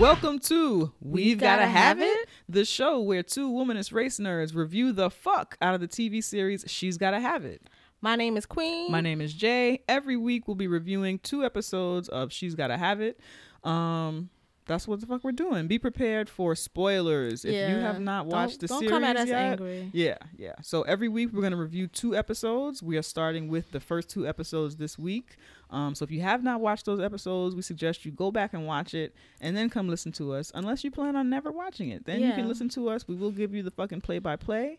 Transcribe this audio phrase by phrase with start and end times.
[0.00, 4.54] Welcome to We've, Gotta, Gotta Have Have it, the show where two womanist race nerds
[4.54, 7.70] review the fuck out of the TV series She's Gotta Have It.
[8.02, 8.92] My name is Queen.
[8.92, 9.82] My name is Jay.
[9.88, 13.18] Every week we'll be reviewing two episodes of She's Gotta Have It.
[13.64, 14.28] Um,
[14.66, 15.66] that's what the fuck we're doing.
[15.68, 19.16] Be prepared for spoilers if you have not watched don't, the don't series come at
[19.16, 19.52] us yet.
[19.52, 19.90] angry.
[19.92, 20.54] Yeah, yeah.
[20.62, 22.82] So every week we're gonna review two episodes.
[22.82, 25.36] We are starting with the first two episodes this week.
[25.70, 28.66] Um, so if you have not watched those episodes, we suggest you go back and
[28.66, 30.52] watch it, and then come listen to us.
[30.54, 33.06] Unless you plan on never watching it, then you can listen to us.
[33.08, 34.78] We will give you the fucking play by play.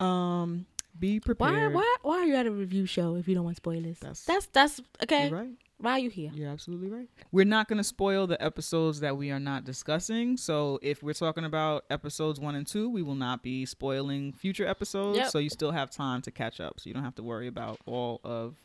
[0.00, 0.66] Um,
[0.98, 1.20] be Why?
[1.24, 1.74] prepared.
[1.74, 1.96] Why?
[2.02, 3.98] Why are you at a review show if you don't want spoilers?
[4.00, 5.28] That's- That's that's, okay.
[5.28, 5.50] You're right.
[5.80, 6.30] Why are you here?
[6.34, 7.08] You're absolutely right.
[7.30, 10.36] We're not going to spoil the episodes that we are not discussing.
[10.36, 14.66] So if we're talking about episodes one and two, we will not be spoiling future
[14.66, 15.18] episodes.
[15.18, 15.28] Yep.
[15.28, 16.80] So you still have time to catch up.
[16.80, 18.56] So you don't have to worry about all of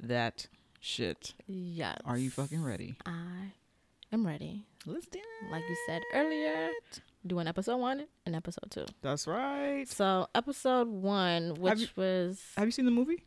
[0.00, 0.46] that
[0.80, 1.34] shit.
[1.46, 1.98] Yes.
[2.06, 2.96] Are you fucking ready?
[3.04, 3.52] I
[4.10, 4.64] am ready.
[4.86, 5.50] Let's do it.
[5.50, 6.70] Like you said earlier,
[7.26, 8.86] doing episode one and episode two.
[9.02, 9.86] That's right.
[9.88, 13.24] So episode one, which you- was Have you seen the movie?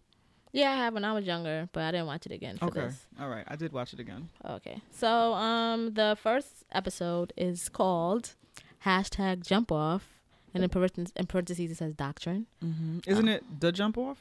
[0.60, 2.82] Yeah, I have when I was younger, but I didn't watch it again for Okay.
[2.82, 2.98] this.
[3.20, 3.46] All right.
[3.54, 4.30] I did watch it again.
[4.58, 4.78] Okay.
[4.92, 5.10] So
[5.50, 8.26] um the first episode is called
[8.86, 10.04] hashtag jump off
[10.54, 12.48] and in parentheses, in parentheses it says doctrine.
[12.64, 13.00] Mm-hmm.
[13.12, 14.20] Isn't it the jump off?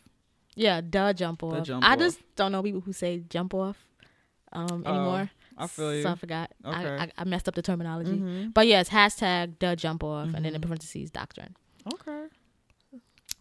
[0.57, 1.55] Yeah, the jump off.
[1.55, 1.99] The jump I off.
[1.99, 3.79] just don't know people who say jump off
[4.53, 5.31] um Oh, anymore.
[5.57, 6.03] I feel you.
[6.03, 6.51] So I forgot.
[6.65, 6.77] Okay.
[7.01, 8.17] I, I, I messed up the terminology.
[8.19, 8.53] Mhm.
[8.53, 10.67] But yes, hashtag the jump off and then in Mhm.
[10.67, 11.55] parentheses doctrine.
[11.95, 12.25] Okay.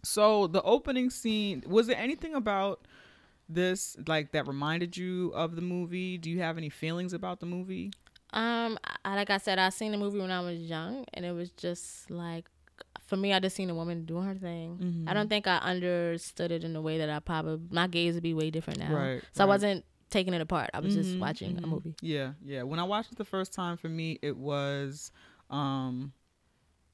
[0.03, 2.85] So the opening scene was there anything about
[3.49, 6.17] this like that reminded you of the movie?
[6.17, 7.91] Do you have any feelings about the movie?
[8.31, 11.33] Um, I, like I said, I seen the movie when I was young, and it
[11.33, 12.45] was just like,
[13.05, 14.79] for me, I just seen a woman doing her thing.
[14.81, 15.09] Mhm.
[15.09, 18.23] I don't think I understood it in a way that I probably my gaze would
[18.23, 18.95] be way different now.
[18.95, 20.71] Right, So I wasn't taking it apart.
[20.73, 21.69] I was just Mhm, watching a mhm.
[21.69, 21.95] movie.
[22.01, 22.63] Yeah, yeah.
[22.63, 25.11] When I watched it the first time, for me, it was,
[25.51, 26.11] um,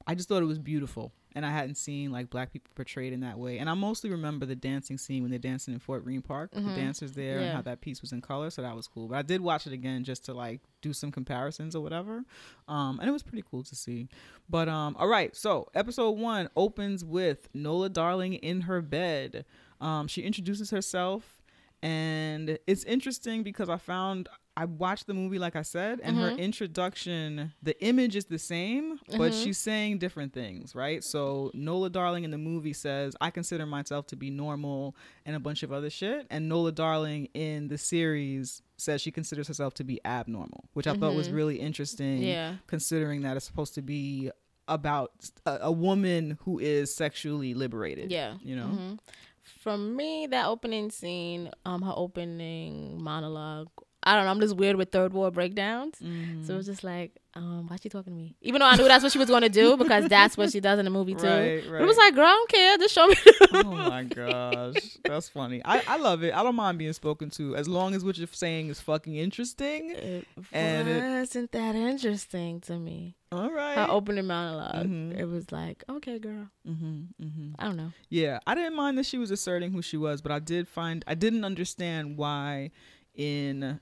[0.06, 3.20] I just thought it was beautiful, and I hadn't seen like black people portrayed in
[3.20, 3.58] that way.
[3.58, 6.64] And I mostly remember the dancing scene when they're dancing in Fort Greene Park, with
[6.64, 6.74] Mhm.
[6.74, 8.50] the dancers there, and how that piece was in color.
[8.50, 9.08] So that was cool.
[9.08, 12.24] But I did watch it again just to like do some comparisons or whatever,
[12.68, 14.08] um, and it was pretty cool to see.
[14.48, 19.44] But um, all right, so episode one opens with Nola Darling in her bed.
[19.80, 21.36] Um, she introduces herself
[21.82, 26.32] and it's interesting because I found I watched the movie like I said, and her
[26.32, 26.38] Mhm.
[26.38, 29.44] introduction, the image is the same, but Mhm.
[29.44, 31.02] she's saying different things, right?
[31.04, 34.94] So Nola Darling in the movie says, "I consider myself to be normal,"
[35.24, 39.46] and a bunch of other shit, and Nola Darling in the series says she considers
[39.48, 41.34] herself to be abnormal, which I thought was Mhm.
[41.34, 42.56] really interesting, Yeah.
[42.66, 44.30] considering that it's supposed to be
[44.68, 45.12] about
[45.46, 48.10] a, a woman who is sexually liberated.
[48.10, 48.36] Yeah.
[48.42, 48.66] you know.
[48.66, 48.98] Mhm.
[49.42, 53.68] For me, that opening scene, um, her opening monologue.
[54.02, 54.30] I don't know.
[54.30, 55.96] I'm just weird with third wall breakdowns.
[56.02, 56.46] Mhm.
[56.46, 58.34] So it was just like, um, why she talking to me?
[58.40, 60.58] Even though I knew that's what she was going to do because that's what she
[60.60, 61.26] does in the movie too.
[61.26, 62.78] Right, But it was like, girl, I don't care.
[62.78, 63.14] Just show me.
[63.52, 65.60] oh my gosh, that's funny.
[65.64, 66.34] I, I love it.
[66.34, 69.90] I don't mind being spoken to as long as what you're saying is fucking interesting.
[69.90, 73.16] It And it- wasn't that interesting to me.
[73.32, 73.76] All right.
[73.76, 74.86] Her opening monologue.
[74.86, 75.16] Mhm.
[75.16, 76.48] It was like, okay, girl.
[76.66, 77.48] Mm-hmm, mm-hmm.
[77.58, 77.92] I don't know.
[78.08, 81.04] Yeah, I didn't mind that she was asserting who she was, but I did find
[81.06, 82.70] I didn't understand why
[83.14, 83.78] in.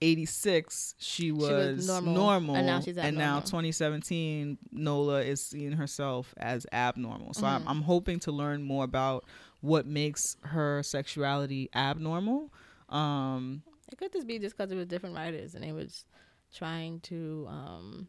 [0.00, 5.72] 86 she was, was normal, normal, and now she's and now 2017 nola is seeing
[5.72, 7.32] herself as abnormal.
[7.34, 7.68] So I'm, Mhm.
[7.70, 9.24] I'm hoping to learn more about
[9.60, 12.52] what makes her sexuality abnormal.
[12.88, 16.04] Um It could just be just because it was different writers and they was
[16.52, 18.08] trying to um,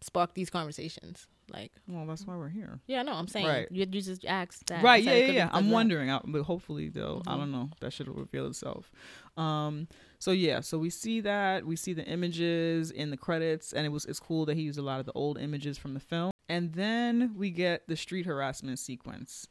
[0.00, 1.26] spark these conversations.
[1.48, 3.68] Like, well that's why we're here yeah, no, I'm saying Right.
[3.70, 4.82] you, you just asked that.
[4.82, 7.38] right yeah yeah, yeah i'm wondering I, but hopefully though i Mhm.
[7.38, 8.90] don't know that should reveal itself
[9.36, 9.86] um
[10.18, 13.90] so yeah so we see that we see the images in the credits and it
[13.90, 16.30] was it's cool that he used a lot of the old images from the film
[16.48, 19.46] and then we get the street harassment sequence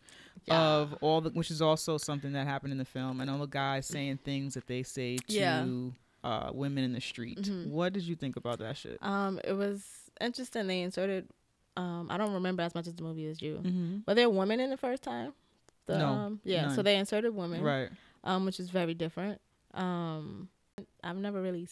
[0.46, 0.60] Yeah.
[0.62, 3.48] of all the which is also something that happened in the film and all the
[3.48, 5.66] guys saying things that they say to Yeah.
[6.26, 7.68] uh women in the street Mhm.
[7.68, 9.86] what did you think about that shit Um, it was
[10.22, 10.68] interesting.
[10.68, 11.28] They inserted.
[11.78, 13.56] Um, I don't remember as much as the movie as you.
[13.64, 13.98] mm-hmm.
[14.08, 15.34] Were there women in the first time?
[15.88, 16.70] The, No, Um, yeah.
[16.74, 17.62] So they inserted women.
[17.62, 17.90] right
[18.24, 19.40] Um, which is very different.
[19.74, 20.50] Um,
[21.04, 21.68] I've never really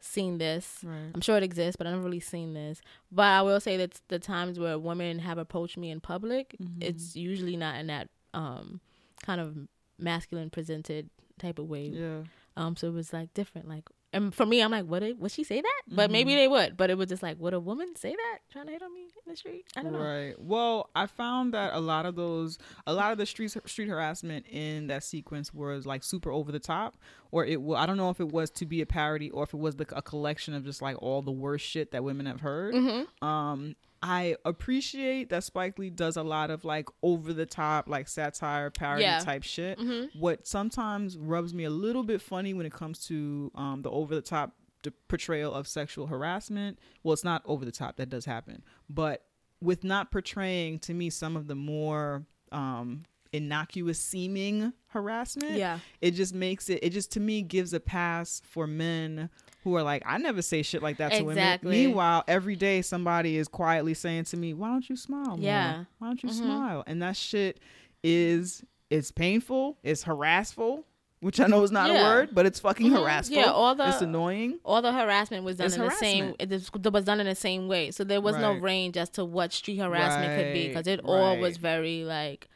[0.00, 0.78] seen this.
[0.82, 2.80] right I'm sure it exists, but I've never really seen this.
[3.10, 6.82] But I will say that the times where women have approached me in public, Mhm.
[6.82, 8.80] it's usually not in that um
[9.22, 9.56] kind of
[9.98, 11.86] masculine presented type of way.
[11.88, 12.22] yeah
[12.56, 13.68] Um, so it was like different.
[13.68, 15.82] Like and for me, I'm like, would it, would she say that?
[15.88, 16.12] But Mm-hmm.
[16.12, 16.76] maybe they would.
[16.76, 19.02] But it was just like, would a woman say that trying to hit on me
[19.02, 19.64] in the street?
[19.76, 19.98] I don't know.
[20.00, 20.34] Right.
[20.38, 24.46] Well, I found that a lot of those, a lot of the street street harassment
[24.48, 26.96] in that sequence was like super over the top,
[27.30, 27.60] or it.
[27.60, 29.76] wa- I don't know if it was to be a parody or if it was
[29.76, 32.74] the, a collection of just like all the worst shit that women have heard.
[32.74, 33.24] Mm-hmm.
[33.26, 38.08] Um, I appreciate that Spike Lee does a lot of like over the top, like
[38.08, 39.20] satire, parody Yeah.
[39.20, 39.78] type shit.
[39.78, 40.18] Mm-hmm.
[40.18, 44.14] What sometimes rubs me a little bit funny when it comes to um, the over
[44.14, 46.78] the top d- portrayal of sexual harassment.
[47.04, 48.64] Well, it's not over the top, that does happen.
[48.90, 49.24] But
[49.60, 55.78] with not portraying to me some of the more um, innocuous seeming harassment, Yeah.
[56.00, 59.30] it just makes it, it just to me gives a pass for men
[59.64, 61.68] who are like, I never say shit like that to Exactly.
[61.70, 61.86] women.
[61.86, 65.36] Meanwhile, every day somebody is quietly saying to me, Why don't you smile?
[65.36, 65.38] More?
[65.38, 65.84] Yeah.
[65.98, 66.32] Why don't you Mhm.
[66.34, 66.84] smile?
[66.86, 67.60] And that shit
[68.02, 70.84] is it's painful, it's harassful,
[71.20, 72.98] which I know is not a word, but it's fucking Mhm.
[72.98, 73.36] harassful.
[73.36, 74.58] Yeah, all the- it's annoying.
[74.64, 76.34] All the harassment was done It's in the same.
[76.38, 79.52] It was, done in the same way, so there was no range as to what
[79.52, 82.48] street harassment could be because it all was very like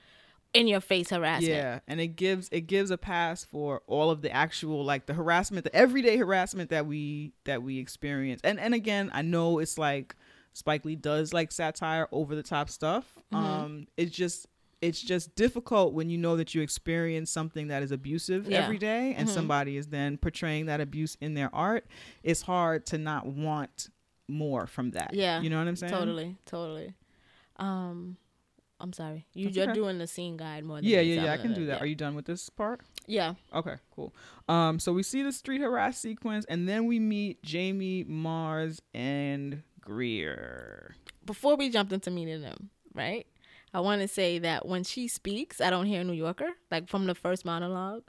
[0.56, 1.52] in your face harassment.
[1.52, 5.14] Yeah, and it gives it gives a pass for all of the actual like the
[5.14, 8.40] harassment, the everyday harassment that we that we experience.
[8.44, 10.14] And and again, I know it's like
[10.52, 13.14] Spike Lee does like satire over the top stuff.
[13.32, 13.36] Mhm.
[13.36, 14.46] Um it's just
[14.82, 18.58] it's just difficult when you know that you experience something that is abusive Yeah.
[18.62, 19.32] every day and Mhm.
[19.32, 21.86] somebody is then portraying that abuse in their art.
[22.22, 23.88] It's hard to not want
[24.28, 25.14] more from that.
[25.14, 25.92] Yeah, You know what I'm saying?
[25.92, 26.94] Totally, totally.
[27.56, 28.16] Um,
[28.78, 29.26] I'm sorry.
[29.32, 29.72] You you're okay.
[29.72, 31.32] doing the scene guide more than Yeah, yeah, yeah.
[31.32, 31.76] I'm can do that.
[31.76, 31.82] Yeah.
[31.82, 32.80] Are you done with this part?
[33.06, 33.34] yeah.
[33.54, 34.14] Okay, cool.
[34.48, 39.62] Um, so we see the street harass sequence, and then we meet Jamie, Mars, and
[39.80, 40.96] Greer.
[41.24, 43.26] Before we jumped into meeting them, right?
[43.72, 47.06] I want to say that when she speaks, I don't hear New Yorker like from
[47.06, 48.02] the first monologue.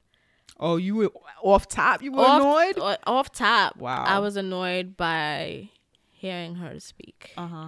[0.60, 1.12] Oh, you were
[1.44, 2.02] off top.
[2.02, 2.98] You were off, annoyed.
[3.06, 4.04] Off top, Wow.
[4.06, 5.70] I was annoyed by
[6.10, 7.32] hearing her speak.
[7.38, 7.68] Uh huh.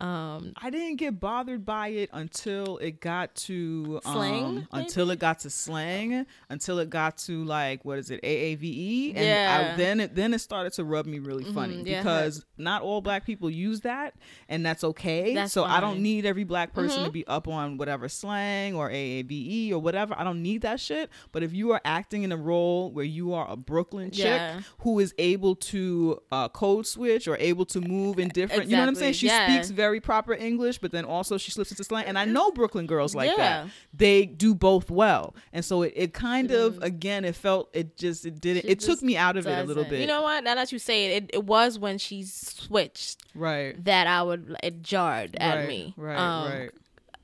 [0.00, 5.18] Um, I didn't get bothered by it until it got to um, Slang, until it
[5.18, 9.76] got to slang, until it got to like what is it AAVE, and I, Yeah.
[9.76, 12.00] then it then it started to rub me really funny Mhm, yeah.
[12.02, 14.14] because not all black people use that,
[14.48, 15.32] and that's okay.
[15.34, 17.12] That's so I don't need every black person to Mhm.
[17.14, 20.14] be up on whatever slang or AAVE or whatever.
[20.18, 21.08] I don't need that shit.
[21.32, 24.60] But if you are acting in a role where you are a Brooklyn chick Yeah.
[24.80, 28.82] who is able to uh, code switch or able to move in different, you know
[28.82, 29.14] what I'm saying?
[29.14, 32.04] She speaks very proper English, but then also she slips into slang.
[32.06, 33.36] And I know Brooklyn girls like Yeah.
[33.36, 33.66] that.
[33.94, 35.34] They do both well.
[35.52, 38.68] And so it, it kind She of, again, it felt, it just, it didn't, She
[38.68, 40.00] it took me out of it a little bit.
[40.00, 40.44] You know what?
[40.44, 43.82] Now that you say it, it, it was when she switched right.
[43.84, 45.94] that I would it jarred at right, me.
[45.96, 46.70] Right, Um, right.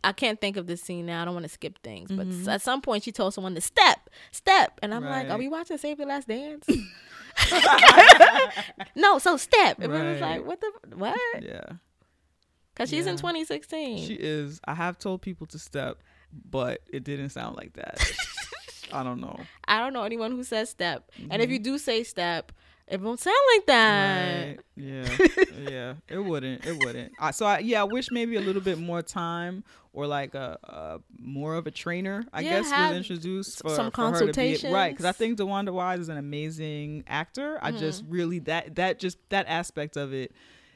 [0.04, 1.22] I can't think of this scene now.
[1.22, 2.48] I don't want to skip things, but Mhm.
[2.48, 5.78] at some point she told someone to step, step, and I'm like, "Are we watching
[5.78, 6.66] Save the Last Dance?"
[8.96, 9.78] no, so step.
[9.80, 11.62] And it was like, "What the what?" Yeah.
[12.74, 14.06] Because she's in 2016.
[14.06, 14.60] She is.
[14.64, 15.98] I have told people to step,
[16.50, 18.00] but it didn't sound like that.
[18.92, 19.38] I don't know.
[19.66, 21.72] I don't know anyone who says step, and if you mm-hmm.
[21.72, 22.52] do say step,
[22.92, 24.46] it won't sound like that.
[24.46, 24.58] Right.
[24.76, 25.16] Yeah.
[25.70, 25.94] yeah.
[26.08, 26.66] It wouldn't.
[26.66, 27.12] It wouldn't.
[27.18, 29.64] I, so I, yeah, I wish maybe a little bit more time
[29.94, 32.24] or like a, a more of a trainer.
[32.32, 34.90] I Yeah, guess was introduced for, some for her be right.
[34.90, 37.58] Because I think DeWanda Wise is an amazing actor.
[37.62, 38.12] I just mm.
[38.12, 40.32] really that that just that aspect of it.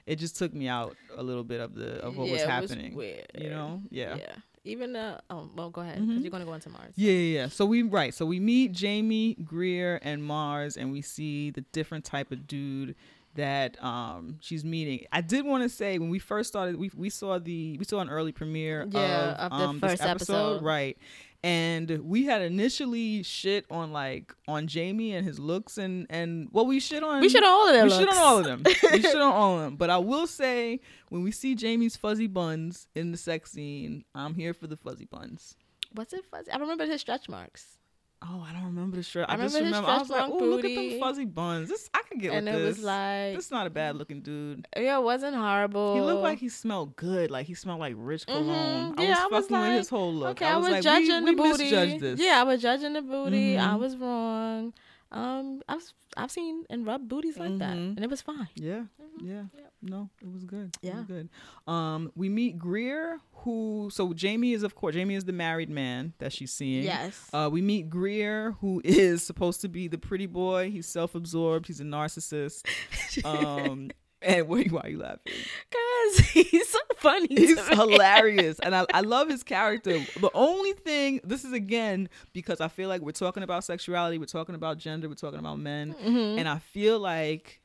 [0.07, 2.61] It just took me out a little bit of the of what was Yeah, it
[2.63, 2.95] was happening.
[2.95, 3.27] weird.
[3.37, 3.83] You know?
[3.91, 4.17] Yeah.
[4.17, 4.35] Yeah.
[4.65, 6.23] Even uh oh well go ahead because Mhm.
[6.23, 6.93] you're gonna go into Mars.
[6.97, 7.49] Yeah, yeah, yeah.
[7.49, 8.13] So we right.
[8.15, 12.97] So we meet Jamie Greer and Mars, and we see the different type of dude
[13.37, 15.07] that um she's meeting.
[15.13, 18.01] I did want to say when we first started, we we saw the we saw
[18.01, 20.63] an early premiere Yeah, of, of the um, first this episode, episode.
[20.65, 20.99] right?
[21.43, 26.67] And we had initially shit on like on Jamie and his looks and and well
[26.67, 28.01] we shit on We should on all of them we looks.
[28.01, 28.63] shit on all of them.
[28.93, 29.77] we shit on all of them.
[29.77, 34.35] But I will say when we see Jamie's fuzzy buns in the sex scene, I'm
[34.35, 35.57] here for the fuzzy buns.
[35.93, 36.51] What's it fuzzy?
[36.51, 37.79] I remember his stretch marks.
[38.23, 39.27] Oh, I don't remember the shirt.
[39.29, 39.89] I, I just remember.
[39.89, 41.69] I was like, "Oh, look at booty." them fuzzy buns.
[41.69, 42.77] This I could get and with it this.
[42.79, 44.67] was like this is not a bad looking dude.
[44.77, 45.95] yeah, it wasn't horrible.
[45.95, 47.31] He looked like he smelled good.
[47.31, 48.95] Like he smelled like rich cologne.
[48.95, 48.99] Mhm.
[48.99, 50.29] I Yeah, was I was fucking with his whole look.
[50.31, 51.65] Okay, I I was, was, like, judging we, the we booty.
[51.65, 52.21] misjudged this.
[52.21, 53.59] Yeah, I was judging the booty.
[53.59, 53.79] I Mhm.
[53.81, 54.73] was wrong.
[55.13, 57.97] Um, I've I've seen and rubbed booties like that, Mhm.
[57.97, 58.49] and it was fine.
[58.55, 58.85] Yeah,
[59.23, 59.45] yeah.
[59.55, 59.66] Yep.
[59.83, 60.75] No, it was good.
[60.83, 60.97] Yeah.
[60.97, 61.29] was good.
[61.67, 66.13] Um, we meet Greer, who so Jamie is of course Jamie is the married man
[66.19, 66.85] that she's seeing.
[66.85, 67.29] Yes.
[67.33, 70.71] Uh, we meet Greer, who is supposed to be the pretty boy.
[70.71, 71.67] He's self-absorbed.
[71.67, 72.67] He's a narcissist.
[73.25, 73.91] Um,
[74.23, 75.33] And why, why are you laughing?
[75.71, 77.29] Cause he's so funny.
[77.31, 79.99] He's hilarious, and I, I love his character.
[79.99, 84.25] The only thing, this is again because I feel like we're talking about sexuality, we're
[84.25, 86.39] talking about gender, we're talking about men, Mm-hmm.
[86.39, 87.61] and I feel like,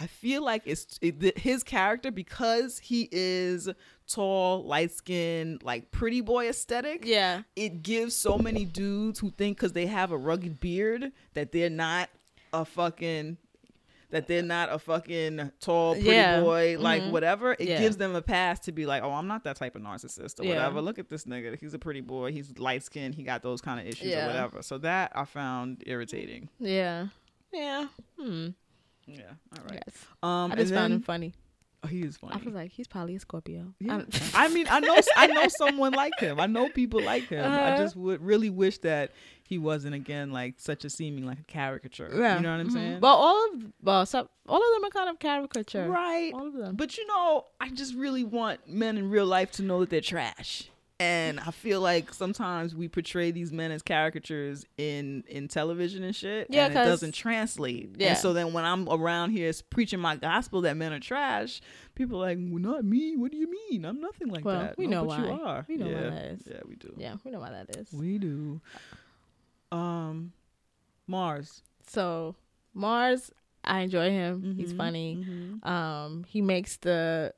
[0.00, 3.68] I feel like it's it, his character because he is
[4.08, 7.04] tall, light skinned, like pretty boy aesthetic.
[7.04, 7.42] Yeah.
[7.56, 11.70] it gives so many dudes who think because they have a rugged beard that they're
[11.70, 12.10] not
[12.52, 13.36] a fucking
[14.10, 16.40] that they're not a fucking tall pretty Yeah.
[16.40, 17.10] boy like Mhm.
[17.10, 17.80] whatever it Yeah.
[17.80, 20.44] gives them a pass to be like oh i'm not that type of narcissist or
[20.44, 20.50] Yeah.
[20.56, 23.60] whatever look at this nigga he's a pretty boy he's light skinned he got those
[23.60, 27.08] kind of issues or whatever so that i found irritating Yeah.
[27.52, 27.86] Yeah.
[28.18, 28.48] Hmm.
[29.06, 29.22] Yeah
[29.56, 29.96] all right Yes.
[30.22, 31.32] um I just and found then, him funny.
[31.84, 32.34] oh, he is funny.
[32.34, 33.74] I was like, he's probably a Scorpio.
[33.78, 34.02] Yeah.
[34.34, 36.40] I'm- mean, I know, I know someone like him.
[36.40, 37.44] I know people like him.
[37.44, 37.76] I Uh-huh.
[37.82, 39.12] just would really wish that
[39.46, 42.08] he wasn't again like such a seeming like a caricature.
[42.10, 42.36] Yeah.
[42.36, 42.72] You know what I'm Mhm.
[42.72, 43.00] saying?
[43.00, 45.86] Well, all of well, some, all of them are kind of caricature.
[45.86, 46.32] right.
[46.32, 46.74] All of them.
[46.76, 50.00] But you know, I just really want men in real life to know that they're
[50.00, 50.70] trash.
[51.00, 56.14] And I feel like sometimes we portray these men as caricatures in in television and
[56.14, 56.46] shit.
[56.50, 57.96] Yeah, and it doesn't translate.
[57.98, 58.10] Yeah.
[58.10, 61.60] And so then when I'm around here preaching my gospel that men are trash,
[61.96, 63.16] people are like, well, not me.
[63.16, 63.84] What do you mean?
[63.84, 64.78] I'm nothing like Well, that.
[64.78, 65.66] we No, know but you are.
[65.68, 66.10] We know why yeah.
[66.10, 66.42] that is.
[66.46, 66.94] Yeah, we do.
[66.96, 67.92] Yeah, we know why that is.
[67.92, 68.60] We do.
[69.72, 70.32] Um,
[71.08, 71.62] Mars.
[71.88, 72.36] So
[72.72, 73.32] Mars,
[73.64, 74.54] I enjoy him.
[74.56, 75.16] He's Mhm, funny.
[75.28, 75.66] mhm.
[75.68, 77.34] Um, he makes the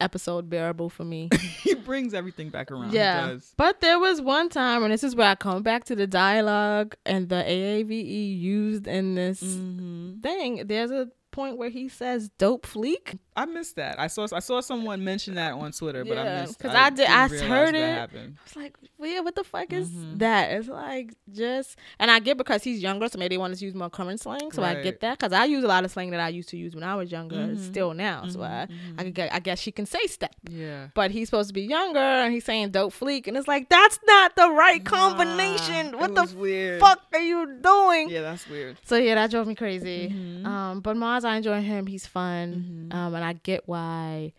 [0.00, 1.28] episode bearable for me.
[1.62, 2.92] he brings everything back around.
[2.92, 3.36] yeah.
[3.56, 6.94] But there was one time, and this is where I come back to the dialogue
[7.06, 10.22] and the AAVE used in this Mhm.
[10.22, 10.66] thing.
[10.66, 13.98] There's a point where he says "dope fleek." I missed that.
[13.98, 16.90] I saw I saw someone mention that on Twitter, but I Yeah, missed 'cause I
[16.90, 17.94] did- didn't I heard it.
[17.94, 18.36] happened.
[18.38, 20.18] I was like, "Yeah, what the fuck is Mhm.
[20.18, 23.64] that?" It's like just, and I get because he's younger, so maybe they want to
[23.64, 24.50] use more current slang.
[24.52, 26.56] So I get that because I use a lot of slang that I used to
[26.56, 27.58] use when I was younger, Mhm.
[27.58, 28.26] still now.
[28.28, 28.68] So I,
[28.98, 30.34] I, I guess she can say step.
[30.48, 30.88] Yeah.
[30.94, 33.98] But he's supposed to be younger, and he's saying dope fleek, and it's like that's
[34.06, 35.92] not the right combination.
[35.92, 36.80] Nah, what the weird.
[36.80, 38.08] fuck are you doing?
[38.10, 38.76] Yeah, that's weird.
[38.84, 40.08] So yeah, that drove me crazy.
[40.10, 40.46] Mhm.
[40.46, 41.86] Um, but Mars, I enjoy him.
[41.86, 42.88] He's fun.
[42.90, 42.94] Mhm.
[42.94, 44.32] Um, and I get why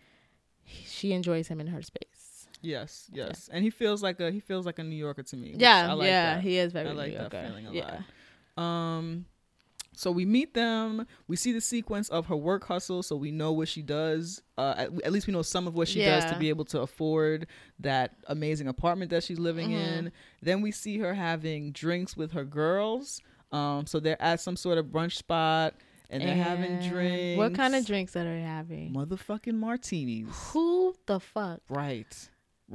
[0.64, 2.48] he- she enjoys him in her space.
[2.60, 5.54] Yes, yes, and he feels like a he feels like a New Yorker to me.
[5.58, 6.42] Yeah, I like yeah, that.
[6.44, 6.88] he is very.
[6.88, 7.48] I like New that Yorker.
[7.48, 8.00] feeling a yeah.
[8.56, 8.62] lot.
[8.64, 9.26] Um,
[9.94, 11.06] so we meet them.
[11.26, 14.42] We see the sequence of her work hustle, so we know what she does.
[14.56, 16.80] Uh, at, at least we know some of what she does to be able to
[16.80, 17.46] afford
[17.80, 19.96] that amazing apartment that she's living Mhm.
[19.98, 20.12] in.
[20.40, 23.20] Then we see her having drinks with her girls.
[23.50, 25.74] Um, so they're at some sort of brunch spot
[26.12, 27.38] and they're having drinks.
[27.38, 28.92] What kind of drinks are they having?
[28.94, 30.28] Motherfucking martinis.
[30.52, 32.28] Who the fuck Right.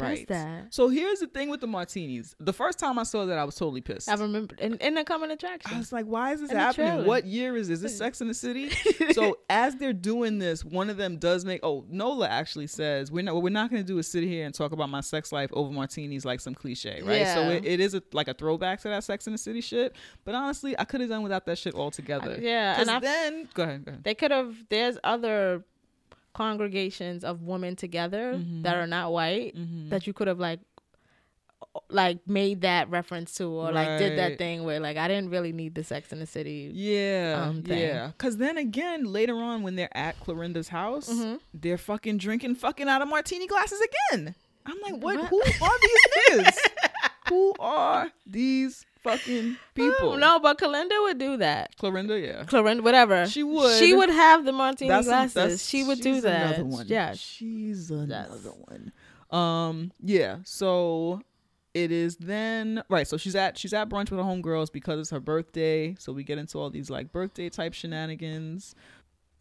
[0.03, 0.27] Right.
[0.27, 0.73] that?
[0.73, 2.35] So here's the thing with the martinis.
[2.39, 4.09] The first time I saw that, I was totally pissed.
[4.09, 5.73] I remember in, in the coming attraction.
[5.73, 7.05] I was like, why is this In happening?
[7.05, 7.77] What year is this?
[7.77, 8.69] Is this Sex in the City?
[9.11, 13.23] so as they're doing this, one of them does make oh, Nola actually says, We're
[13.23, 15.49] not what we're not gonna do is sit here and talk about my sex life
[15.53, 17.27] over martinis like some cliche, right?
[17.27, 19.95] So it, it is a, like a throwback to that Sex in the City shit.
[20.25, 22.37] But honestly, I could have done without that shit altogether.
[22.41, 24.03] yeah, Because and I, then go ahead, go ahead.
[24.03, 24.55] they could have.
[24.69, 25.63] There's other
[26.37, 28.61] congregations of women together Mhm.
[28.63, 29.89] that are not white Mhm.
[29.89, 30.59] that you could have like
[31.89, 35.51] like made that reference to or like did that thing where like I didn't really
[35.51, 36.71] need the Sex in the City.
[36.73, 38.07] Yeah, um, yeah.
[38.07, 41.39] Because then again, later on, when they're at Clorinda's house, Mhm.
[41.53, 44.35] they're fucking drinking fucking out of martini glasses again.
[44.65, 45.17] I'm like, what?
[45.17, 45.29] What?
[45.29, 46.05] Who are these
[46.45, 46.57] niggas?
[47.29, 50.17] Who are these fucking people?
[50.17, 51.75] No, but Kalinda would do that.
[51.77, 52.43] Clorinda, yeah.
[52.43, 53.27] Clorinda, whatever.
[53.27, 53.77] She would.
[53.79, 55.33] She would have the martini That's- glasses.
[55.33, 56.55] that's- she would do that.
[56.59, 56.85] Another one.
[56.87, 57.17] Yes.
[57.19, 58.53] she's another Yes.
[58.67, 58.91] one.
[59.39, 60.37] Um, yeah.
[60.45, 61.21] So
[61.73, 63.07] it is then right.
[63.07, 65.95] So she's at she's at brunch with her homegirls because it's her birthday.
[65.99, 68.73] So we get into all these like birthday type shenanigans.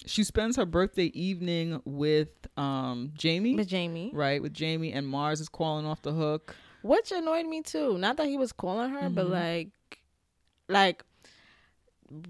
[0.04, 4.11] She spends her birthday evening with um Jamie, With Jamie.
[4.12, 4.42] right?
[4.42, 6.54] With Jamie and Mars is calling off the hook.
[6.87, 7.99] Which annoyed me too.
[7.99, 9.31] Not that he was calling her, but Mhm.
[9.31, 9.69] like
[10.69, 11.05] like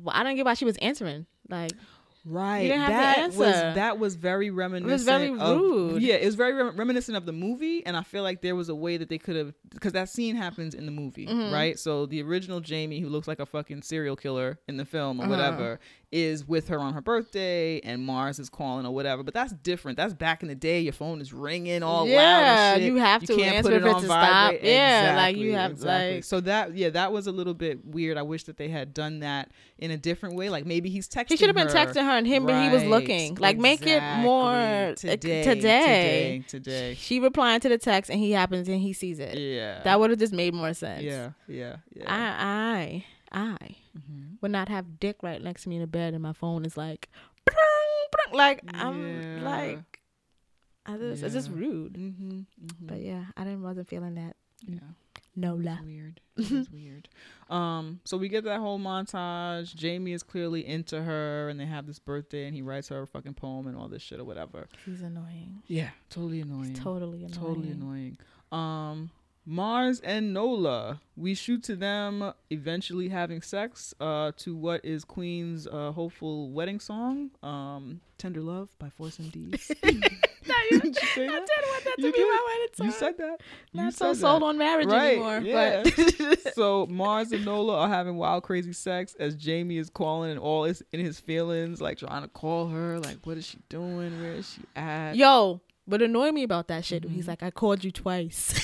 [0.09, 1.27] I don't get why she was answering.
[1.49, 1.73] Like
[2.29, 2.63] Right.
[2.63, 4.91] didn't have to that was that was very reminiscent.
[4.91, 6.03] It was very of- rude.
[6.03, 8.69] yeah, it was very rem- reminiscent of the movie, and I feel like there was
[8.69, 11.53] a way that they could have because that scene happens in the movie, Mhm.
[11.53, 11.79] right?
[11.79, 15.25] So the original Jamie, who looks like a fucking serial killer in the film or
[15.25, 15.31] Uh-huh.
[15.31, 15.81] whatever,
[16.13, 19.23] is with her on her birthday, and Mars is calling or whatever.
[19.23, 19.97] But that's different.
[19.97, 20.81] That's back in the day.
[20.81, 22.09] Your phone is ringing all loud.
[22.09, 22.93] Yeah, and shit.
[22.93, 24.55] you have to answer if it's to stop.
[24.63, 28.17] Yeah, like, you have, like- so that yeah, that was a little bit weird.
[28.17, 30.49] I wish that they had done that in a different way.
[30.49, 31.31] Like maybe he's texting.
[31.31, 33.35] he should have been texting her him, but he was looking.
[33.37, 35.11] Like make it more exactly.
[35.11, 35.55] uh, today, today.
[35.55, 36.95] today, today.
[36.95, 39.37] She replying to the text and he happens and he sees it.
[39.39, 41.03] Yeah, That would have just made more sense.
[41.03, 42.05] yeah, yeah, yeah.
[42.07, 44.37] I I I Mhm.
[44.41, 46.77] would not have dick right next to me in the bed and my phone is
[46.77, 47.09] like
[48.33, 48.87] like Yeah.
[48.89, 50.01] I'm like,
[50.85, 51.57] I just, it's just Yeah.
[51.59, 51.95] rude.
[51.95, 52.41] Mm-hmm.
[52.81, 54.37] But yeah, I didn't wasn't feeling that.
[54.67, 54.79] yeah.
[55.37, 55.81] Nola.
[55.85, 56.21] Weird.
[56.37, 57.09] It's weird.
[57.49, 59.73] Um, so we get that whole montage.
[59.73, 63.07] Jamie is clearly into her, and they have this birthday, and he writes her a
[63.07, 64.67] fucking poem and all this shit or whatever.
[64.85, 65.63] He's annoying.
[65.69, 66.71] Yeah, totally annoying.
[66.71, 67.31] He's totally annoying.
[67.33, 68.19] Totally annoying.
[68.51, 69.11] Um,
[69.45, 71.01] Mars and Nola.
[71.17, 73.95] We shoot to them eventually having sex.
[74.01, 77.31] Uh, to what is Queen's uh hopeful wedding song?
[77.45, 79.71] Um, "Tender Love" by Force MDs.
[80.71, 81.47] you, Did you I that?
[81.47, 82.29] did want that to You be did?
[82.29, 82.87] my wedding song.
[82.87, 83.41] You said that.
[83.73, 84.47] You Not so sold that.
[84.47, 85.41] on marriage Right, anymore.
[85.43, 85.83] yeah.
[85.85, 90.41] But so Mars and Nola are having wild, crazy sex as Jamie is calling and
[90.41, 94.21] all is in his feelings, like trying to call her, like what is she doing?
[94.21, 95.17] Where is she at?
[95.17, 97.03] yo, what annoyed me about that shit?
[97.05, 97.15] Mm-hmm.
[97.15, 98.55] He's like, I called you twice.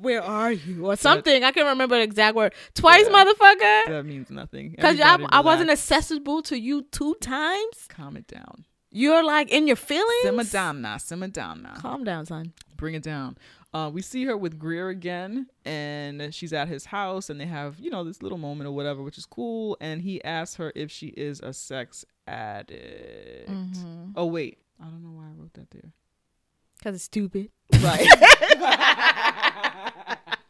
[0.00, 0.86] Where are you?
[0.86, 1.42] Or something.
[1.44, 2.54] I can't remember the exact word.
[2.74, 3.24] Twice, Yeah.
[3.24, 3.86] motherfucker.
[3.88, 4.70] That means nothing.
[4.70, 7.86] Because I, I wasn't accessible to you two times.
[7.88, 8.64] Calm it down.
[8.92, 10.22] You're like in your feelings.
[10.22, 10.98] Simmer down now.
[10.98, 11.74] Simmer down now.
[11.76, 12.52] Calm down, son.
[12.76, 13.38] Bring it down.
[13.74, 17.80] Uh, we see her with Greer again, and she's at his house, and they have
[17.80, 19.78] you know this little moment or whatever, which is cool.
[19.80, 23.48] And he asks her if she is a sex addict.
[23.48, 24.10] Mm-hmm.
[24.14, 25.90] Oh wait, I don't know why I wrote that there.
[26.78, 27.48] Because it's stupid.
[27.80, 28.06] Right.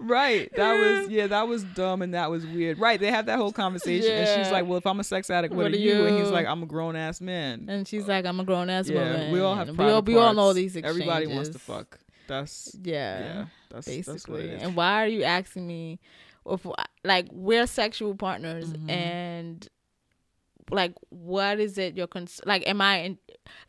[0.00, 0.50] right.
[0.56, 2.78] That was yeah, that was dumb and that was weird.
[2.78, 2.98] Right.
[3.00, 5.64] They have that whole conversation and she's like, Well, if I'm a sex addict, what,
[5.64, 6.06] What are are you?
[6.06, 7.66] And he's like, I'm a grown ass man.
[7.68, 9.32] And she's like, I'm a grown ass yeah, woman.
[9.32, 11.00] we all have we all, we all know these exchanges.
[11.02, 11.98] Everybody wants to fuck.
[12.26, 13.18] That's Yeah.
[13.20, 13.44] yeah.
[13.70, 14.48] That's that's basically.
[14.48, 14.62] is.
[14.62, 15.98] and why are you asking me
[16.46, 16.66] if
[17.04, 18.90] like we're sexual partners Mhm.
[18.90, 19.68] and
[20.70, 23.18] like what is it your cons- like am I in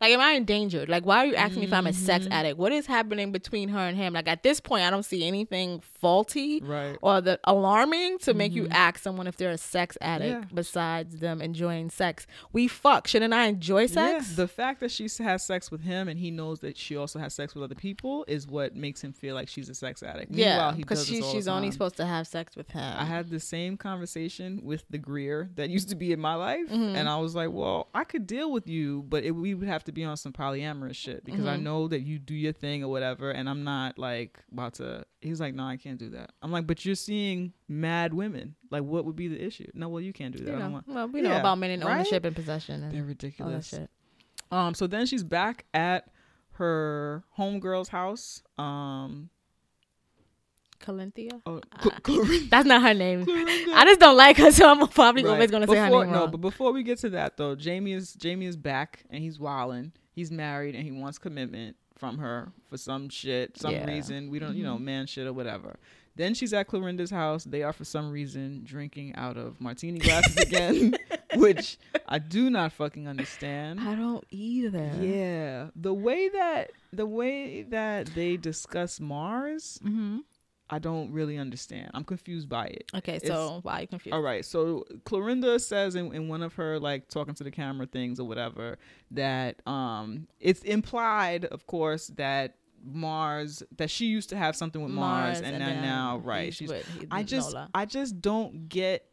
[0.00, 0.88] like am I endangered?
[0.90, 2.32] Like why are you asking me if I'm a sex Mhm.
[2.32, 2.58] addict?
[2.58, 4.12] What is happening between her and him?
[4.12, 6.96] Like at this point I don't see anything faulty Right.
[7.02, 8.72] or the alarming to make you Mhm.
[8.72, 10.48] ask someone if they're a sex addict Yeah.
[10.54, 12.26] besides them enjoying sex.
[12.52, 13.06] We fuck.
[13.06, 14.30] Shouldn't I enjoy sex?
[14.30, 17.18] Yeah, the fact that she has sex with him and he knows that she also
[17.18, 20.32] has sex with other people is what makes him feel like she's a sex addict.
[20.32, 22.82] yeah, because this she's all she's the only supposed to have sex with him.
[22.96, 26.68] I had the same conversation with the Greer that used to be in my life,
[26.68, 26.94] Mhm.
[26.94, 29.84] and I was like, "Well, I could deal with you, but it, we would have
[29.84, 31.62] to be on some polyamorous shit because I Mhm.
[31.62, 35.40] know that you do your thing or whatever, and I'm not like about to." He's
[35.40, 38.54] like, "No, I can't do that." I'm like, "But you're seeing mad women.
[38.70, 40.50] Like, what would be the issue?" No, well, you can't do that.
[40.50, 40.88] you I don't know, want.
[40.88, 41.94] well, we know Yeah, about men in right?
[41.94, 43.68] ownership and possession and They're ridiculous.
[43.68, 43.90] shit.
[44.52, 46.08] Um, so then she's back at
[46.52, 48.42] her homegirl's house.
[48.58, 49.30] Um,
[50.80, 51.42] Calinthia?
[51.44, 51.60] oh,
[52.02, 52.48] Clorinda.
[52.48, 53.26] That's not her name.
[53.28, 55.32] I just don't like her, so I'm probably Right.
[55.32, 56.30] always gonna say her name No, wrong.
[56.30, 59.92] but before we get to that though, Jamie is Jamie is back and he's wilding.
[60.12, 63.84] He's married and he wants commitment from her for some shit, some Yeah.
[63.86, 64.30] reason.
[64.30, 64.80] We don't, you know, Mhm.
[64.82, 65.76] man shit or whatever.
[66.16, 67.44] Then she's at Clorinda's house.
[67.44, 70.96] They are for some reason drinking out of martini glasses again,
[71.36, 73.80] which I do not fucking understand.
[73.80, 74.90] I don't either.
[75.00, 80.18] Yeah, the way that the way that they discuss Mars, Mm-hmm.
[80.72, 81.90] I don't really understand.
[81.94, 82.84] I'm confused by it.
[82.94, 84.14] Okay, It's- so why are you confused?
[84.14, 87.86] All right, so Clorinda says in, in one of her like talking to the camera
[87.86, 88.78] things or whatever
[89.10, 94.92] that um it's implied, of course, that Mars that she used to have something with
[94.92, 97.68] Mars, and, then, now right she's with- I just Nola.
[97.74, 99.04] I just don't get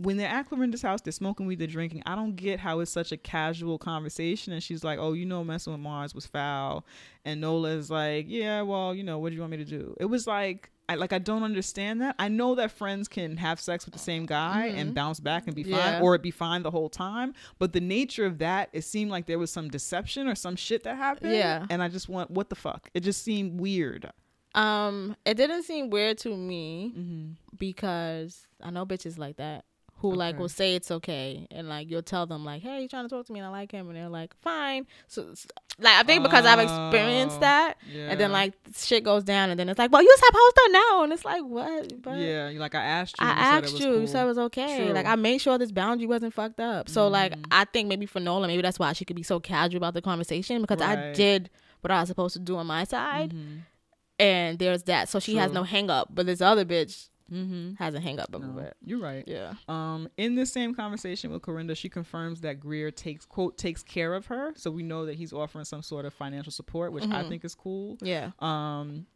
[0.00, 2.02] when they're at Clorinda's house, they're smoking weed, they're drinking.
[2.06, 4.52] I don't get how it's such a casual conversation.
[4.52, 6.84] And she's like, "Oh, you know, messing with Mars was foul,"
[7.24, 10.06] and Nola's like, "Yeah, well, you know, what do you want me to do?" It
[10.06, 10.70] was like.
[10.88, 12.16] I, like I don't understand that.
[12.18, 14.94] I know that friends can have sex with the same guy and Mhm.
[14.94, 16.00] bounce back and be fine, Yeah.
[16.02, 17.32] or it be fine the whole time.
[17.60, 20.82] But the nature of that, it seemed like there was some deception or some shit
[20.82, 21.32] that happened.
[21.34, 21.64] Yeah.
[21.70, 22.90] and I just want what the fuck.
[22.92, 24.10] It just seemed weird.
[24.56, 27.32] Um, it didn't seem weird to me Mm-hmm.
[27.56, 29.64] because I know bitches like that
[30.00, 33.04] who like will say it's okay and like you'll tell them like, hey, you trying
[33.04, 34.86] to talk to me and I like him and they're like, fine.
[35.08, 35.22] So
[35.78, 38.08] like I think because I've experienced Oh, that Yeah.
[38.10, 41.02] and then like shit goes down and then it's like, well, you supposed to know
[41.04, 42.02] and it's like what?
[42.02, 43.26] But yeah, you- like I asked you.
[43.26, 44.00] I you said it asked was you.
[44.00, 44.84] You said it was okay.
[44.86, 44.94] True.
[44.94, 46.88] Like I made sure this boundary wasn't fucked up.
[46.88, 47.44] So like Mhm.
[47.50, 50.02] I think maybe for Nola, maybe that's why she could be so casual about the
[50.02, 51.50] conversation because I did
[51.82, 53.58] what I was supposed to do on my side, Mhm.
[54.18, 55.08] and there's that.
[55.10, 57.74] So she has no hang up, but this other bitch Mm-hmm.
[57.74, 58.76] has a hang up over No, it.
[58.84, 59.24] you're right.
[59.26, 59.54] Yeah.
[59.68, 64.14] Um, in this same conversation with Corinda, she confirms that Greer takes quote takes care
[64.14, 67.22] of her, so we know that he's offering some sort of financial support, which I
[67.24, 67.28] Mhm.
[67.28, 67.98] think is cool.
[68.02, 68.30] Yeah.
[68.40, 69.06] Um,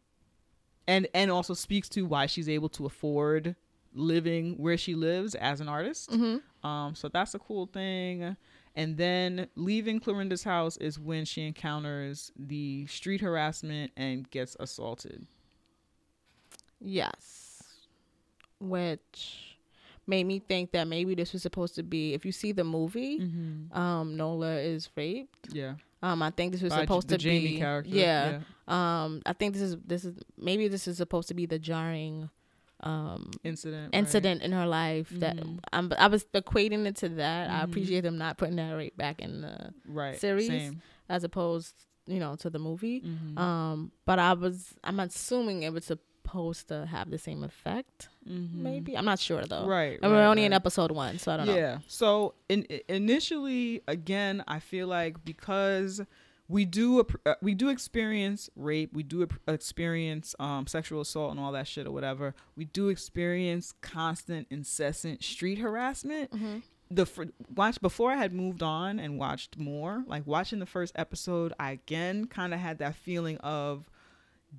[0.87, 3.55] and and also speaks to why she's able to afford
[3.93, 6.09] living where she lives as an artist.
[6.11, 6.67] Mm-hmm.
[6.67, 8.35] Um, so that's a cool thing.
[8.77, 15.25] And then leaving Clorinda's house is when she encounters the street harassment and gets assaulted.
[16.81, 17.44] Yes.
[18.59, 19.57] Which
[20.07, 22.13] made me think that maybe this was supposed to be.
[22.13, 23.77] If you see the movie, Mm-hmm.
[23.77, 25.53] um, Nola is raped.
[25.53, 25.75] Yeah.
[26.03, 27.57] Um, I think this was By J- supposed the to Jamie be.
[27.57, 27.89] character.
[27.89, 28.39] Yeah.
[28.67, 32.29] Um, I think this is this is maybe this is supposed to be the jarring,
[32.81, 33.91] um, Incident.
[33.93, 33.99] right.
[33.99, 35.59] incident in her life that Mhm.
[35.73, 37.49] I'm, I was equating it to that.
[37.49, 37.63] I Mhm.
[37.69, 40.19] appreciate them not putting that right back in the Right.
[40.19, 40.47] series.
[40.47, 40.81] Same.
[41.07, 41.75] as opposed,
[42.07, 42.99] you know, to the movie.
[43.01, 43.37] Mhm.
[43.37, 48.09] Um, but I was I'm assuming it was supposed to have the same effect.
[48.27, 48.53] Mhm.
[48.53, 49.65] Maybe I'm not sure though.
[49.65, 49.99] Right.
[50.01, 51.55] And we're right, only in episode one, so I don't know.
[51.55, 51.79] Yeah.
[51.87, 56.01] So in, initially, again, I feel like because
[56.47, 61.51] we do uh, we do experience rape, we do experience um, sexual assault and all
[61.53, 62.35] that shit or whatever.
[62.55, 66.31] We do experience constant, incessant street harassment.
[66.31, 66.61] Mhm.
[66.91, 70.93] The fir- watch before I had moved on and watched more, like watching the first
[70.95, 73.89] episode, I again kind of had that feeling of,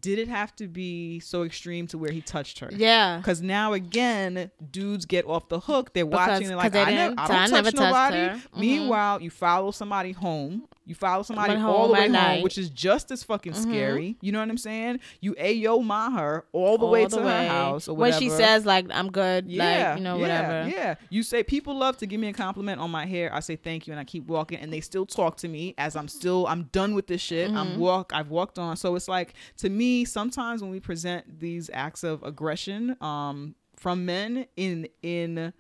[0.00, 2.68] did it have to be so extreme to where he touched her?
[2.72, 3.18] Yeah.
[3.18, 5.92] Because now again, dudes get off the hook.
[5.94, 8.16] They're Because- watching it like they I, never, didn't- I I don't touch never nobody.
[8.16, 8.30] her.
[8.54, 8.58] Mhm.
[8.60, 10.64] Meanwhile, you follow somebody home.
[10.88, 12.44] You follow somebody Went all the way home, night.
[12.44, 13.62] which is just as fucking Mhm.
[13.62, 14.16] scary.
[14.20, 15.00] You know what I'm saying?
[15.20, 17.48] You ayo ma her all the way All to the her way.
[17.48, 18.20] house or whatever.
[18.20, 20.70] when she says like I'm good, yeah, like you know yeah, whatever.
[20.70, 23.34] Yeah, you say people love to give me a compliment on my hair.
[23.34, 25.96] I say thank you, and I keep walking, and they still talk to me as
[25.96, 27.50] I'm still I'm done with this shit.
[27.50, 27.76] I'm Mhm.
[27.78, 28.76] walk I've walked on.
[28.76, 34.04] So it's like to me sometimes when we present these acts of aggression um from
[34.04, 35.52] men in in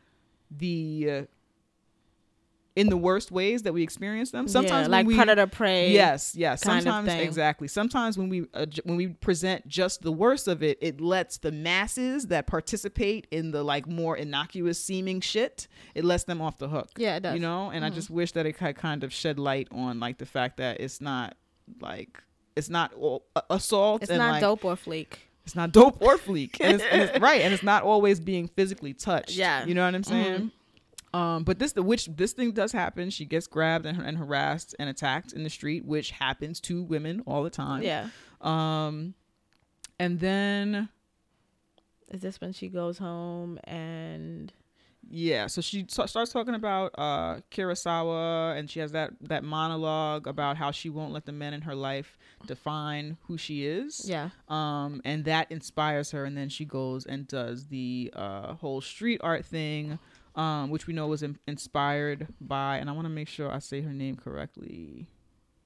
[0.50, 1.22] the uh,
[2.76, 4.46] in the worst ways that we experience them.
[4.46, 5.92] Sometimes yeah, when like we, predator prey.
[5.92, 6.60] Yes, yes.
[6.62, 7.68] Sometimes exactly.
[7.68, 11.50] Sometimes when we uh, when we present just the worst of it, it lets the
[11.50, 16.68] masses that participate in the like more innocuous seeming shit, it lets them off the
[16.68, 16.90] hook.
[16.98, 17.34] Yeah, it does.
[17.34, 17.94] You know, and I Mhm.
[17.94, 21.34] just wish that it kind of shed light on like the fact that it's not
[21.80, 22.22] like
[22.56, 22.92] it's not
[23.50, 24.02] assault.
[24.02, 25.08] It's not like, dope or fleek.
[25.44, 28.48] It's not dope or fleek, and it's, and it's right, and it's not always being
[28.48, 29.36] physically touched.
[29.36, 29.64] Yeah.
[29.64, 30.40] you know what I'm saying.
[30.40, 31.16] Mhm.
[31.16, 33.10] Um, but this the which this thing does happen.
[33.10, 37.22] She gets grabbed and, and harassed and attacked in the street, which happens to women
[37.26, 37.82] all the time.
[37.82, 38.08] Yeah.
[38.40, 39.14] Um,
[39.98, 40.88] and then
[42.10, 44.52] Is this when she goes home and
[45.08, 50.26] yeah, so she t- starts talking about uh Kurosawa, and she has that that monologue
[50.26, 54.08] about how she won't let the men in her life define who she is.
[54.08, 54.30] yeah.
[54.48, 59.20] um and that inspires her and then she goes and does the uh whole street
[59.24, 59.98] art thing
[60.34, 63.58] um which we know was in- inspired by and i want to make sure i
[63.58, 65.06] say her name correctly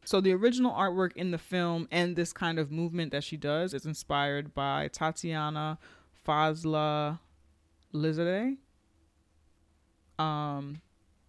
[0.04, 3.74] so the original artwork in the film and this kind of movement that she does
[3.74, 5.76] is inspired by tatiana
[6.26, 7.18] fazla
[7.92, 8.56] lizade
[10.20, 10.80] um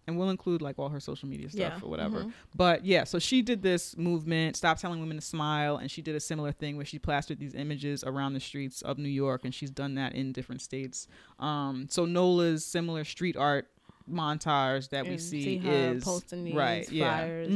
[0.08, 1.78] and we'll include like all her social media stuff Yeah.
[1.80, 2.32] or whatever Mhm.
[2.56, 6.16] but yeah, so she did this movement, Stop Telling Women to Smile, and she did
[6.16, 9.54] a similar thing where she plastered these images around the streets of New York, and
[9.54, 11.06] she's done that in different states.
[11.38, 13.68] Um, so Nola's similar street art
[14.10, 17.52] montage that we see, see is posting these right, yeah, Mhm.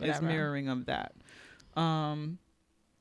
[0.00, 1.12] and it's mirroring of that.
[1.76, 2.38] Um,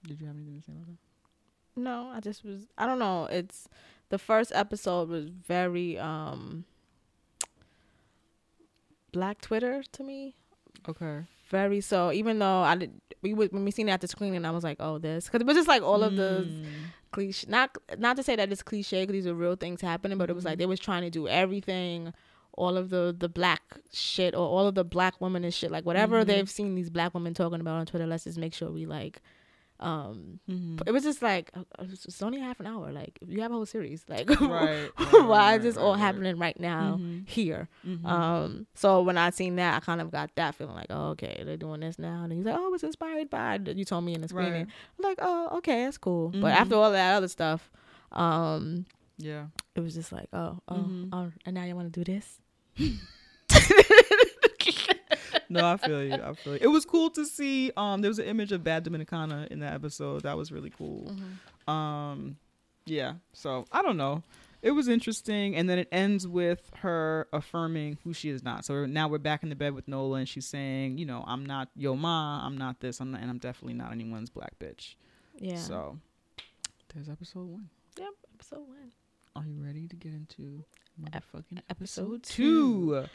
[0.04, 1.82] did you have anything to say about that?
[1.82, 3.26] No, I just was I don't know.
[3.28, 3.70] It's
[4.10, 6.66] the first episode was very um
[9.12, 10.36] black Twitter to me.
[10.88, 11.22] Okay.
[11.50, 12.92] Very so even though I did
[13.22, 15.42] we would when we seen it at the screening I was like, "Oh, this." Cuz
[15.42, 16.66] it was just like all of the Mm.
[17.12, 20.30] cliche not not to say that it's cliche cuz these are real things happening, but
[20.30, 22.14] it was like they was trying to do everything
[22.54, 25.86] all of the the black shit or all of the black women and shit like
[25.86, 26.28] whatever Mhm.
[26.28, 29.22] they've seen these black women talking about on Twitter, let's just make sure we like
[29.82, 30.82] um Mhm.
[30.86, 32.92] it was just like uh, uh, it's only half an hour.
[32.92, 36.38] Like you have a whole series, like Right, why right, is this right, all happening
[36.38, 37.28] right now Mhm.
[37.28, 37.70] here?
[37.88, 38.06] Mhm.
[38.06, 41.44] Um, so when I seen that, I kind of got that feeling like, oh, okay,
[41.46, 42.24] they're doing this now.
[42.24, 43.60] And he's like, oh, it's inspired by.
[43.66, 44.64] You told me in the screening.
[44.98, 46.30] I'm like, oh, okay, that's cool.
[46.30, 47.72] But after all that other stuff,
[48.12, 48.86] um,
[49.18, 49.46] yeah.
[49.76, 51.10] it was just like, oh, oh, Mhm.
[51.14, 52.40] oh, and now you want to do this?
[55.52, 56.14] no, I feel you.
[56.14, 56.60] I feel you.
[56.62, 57.72] It was cool to see.
[57.76, 60.24] Um, there was an image of Bad Dominicana in that episode.
[60.24, 61.12] That was really cool.
[61.68, 62.38] Um,
[62.86, 63.16] yeah.
[63.34, 64.24] So I don't know.
[64.62, 68.66] It was interesting, and then it ends with her affirming who she is not.
[68.66, 71.46] So now we're back in the bed with Nola, and she's saying, you know, I'm
[71.46, 74.96] not yo ma, I'm not this, I'm not, and I'm definitely not anyone's black bitch.
[75.38, 75.56] Yeah.
[75.56, 75.98] So
[76.94, 77.70] there's episode one.
[77.98, 78.10] yep.
[78.36, 78.92] Episode one.
[79.36, 80.66] Are you ready to get into
[81.02, 83.06] motherfucking episode episode two?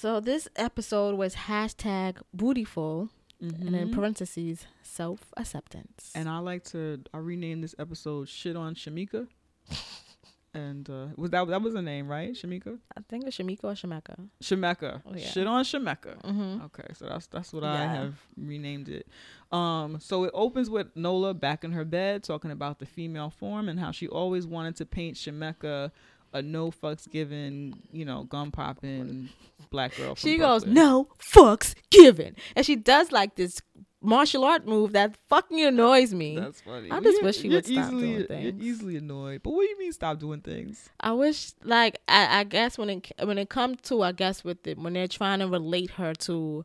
[0.00, 3.08] So this episode was hashtag bootyful,
[3.40, 3.92] and in Mhm.
[3.92, 6.12] parentheses self acceptance.
[6.14, 9.26] And I like to I renamed this episode "Shit on Shamika."
[10.54, 12.30] and uh, was that that was the name right?
[12.34, 14.28] Shamika, I think it's Shamika or Shemeka.
[14.40, 15.02] Shemeka.
[15.04, 15.26] Oh, yeah.
[15.26, 16.22] Shit on Shemeka.
[16.22, 16.62] Mm-hmm.
[16.66, 19.08] Okay, so that's that's what I have renamed it.
[19.50, 23.68] Um, so it opens with Nola back in her bed talking about the female form
[23.68, 25.90] and how she always wanted to paint Shemeka
[26.32, 29.28] a no fucks given, you know, gun popping
[29.70, 30.14] black girl.
[30.14, 30.74] She goes, Brooklyn.
[30.74, 33.60] no fucks given, and she does like this
[34.00, 36.38] martial art move that fucking annoys me.
[36.38, 36.90] That's funny.
[36.90, 38.62] I just you're- wish she you're would stop easily, doing You're things.
[38.62, 39.42] easily annoyed.
[39.42, 40.88] But what do you mean stop doing things?
[41.00, 44.66] I wish, like, I, I guess when it when it comes to, I guess with
[44.68, 46.64] it when they're trying to relate her to,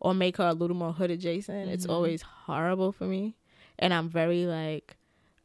[0.00, 1.92] or make her a little more hood adjacent, it's Mhm.
[1.92, 3.36] always horrible for me,
[3.78, 4.96] and I'm very like,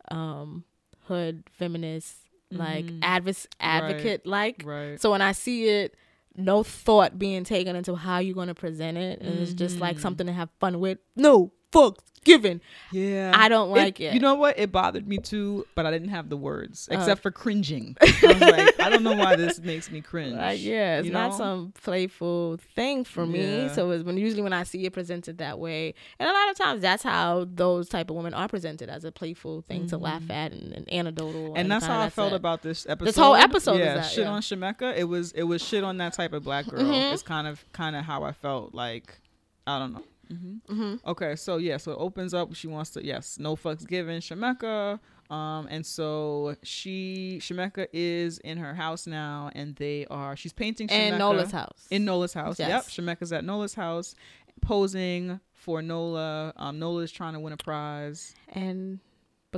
[0.10, 0.64] um,
[1.08, 2.16] hood feminist,
[2.52, 3.00] like Mhm.
[3.02, 4.62] advis- advocate like.
[4.66, 4.92] Right.
[4.92, 5.02] right.
[5.02, 5.96] So when I see it,
[6.38, 10.02] no thought being taken into how you're gonna present it, and it's just like Mhm.
[10.02, 11.00] something to have fun with.
[11.16, 12.60] No fucks given.
[12.92, 13.32] Yeah.
[13.36, 14.16] I don't like it.
[14.16, 14.58] You know what?
[14.58, 16.96] It bothered me too, but I didn't have the words Uh.
[16.96, 17.96] except for cringing.
[18.02, 20.36] I was like, I don't know why this makes me cringe.
[20.36, 21.38] Like, yeah, it's you not know?
[21.38, 23.66] some playful thing for me.
[23.66, 23.74] Yeah.
[23.74, 26.58] So it's when usually when I see it presented that way, and a lot of
[26.58, 30.28] times that's how those type of women are presented as a playful thing to laugh
[30.32, 31.50] at and, and anecdotal.
[31.50, 31.58] Mm-hmm.
[31.58, 32.38] and that's how I felt it.
[32.38, 33.06] about this episode.
[33.06, 34.32] This whole episode is Yeah, that, shit yeah.
[34.32, 34.98] on Shemeka.
[34.98, 36.82] It was it was shit on that type of black girl.
[36.82, 37.14] Mhm.
[37.14, 38.74] It's kind of kind of how I felt.
[38.74, 39.20] Like
[39.68, 40.04] I don't know.
[40.30, 41.00] Hmm Mhm.
[41.06, 42.54] Okay, so yeah, so it opens up.
[42.56, 44.22] She wants to yes, no fucks given.
[44.22, 45.00] Shemeka.
[45.30, 50.88] Um, and so she Shemeka is in her house now, and they are she's painting
[50.88, 51.88] Shemeka And Nola's house.
[51.90, 52.60] in Nola's house.
[52.60, 52.70] Yes.
[52.70, 54.14] Yep, Shemeka's at Nola's house,
[54.62, 56.54] posing for Nola.
[56.58, 58.36] Um, is trying to win a prize.
[58.50, 59.00] and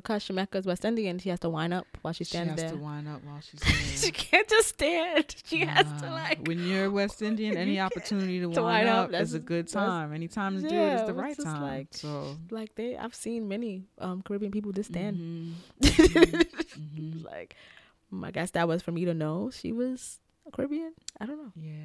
[0.02, 2.68] because Shemeka's West Indian, she has to wind up while she's standing there.
[2.70, 2.80] She has there.
[2.80, 3.62] to wind up while she's
[4.06, 5.36] she can't just stand.
[5.46, 6.48] She has to like.
[6.48, 10.14] when you're West Indian, any opportunity to, to wind up, up is a good time.
[10.14, 11.62] Any time to do it is the right time.
[11.62, 15.18] like- so Like they, I've seen many um, Caribbean people just stand.
[15.18, 17.26] mhm, mhm.
[17.26, 17.56] like,
[18.14, 20.94] mm, I guess that was for me to know she was a Caribbean.
[21.20, 21.52] I don't know.
[21.56, 21.82] yeah,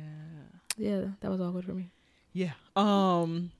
[0.76, 1.90] Yeah, that was awkward for me.
[2.34, 2.52] yeah.
[2.76, 3.50] Um,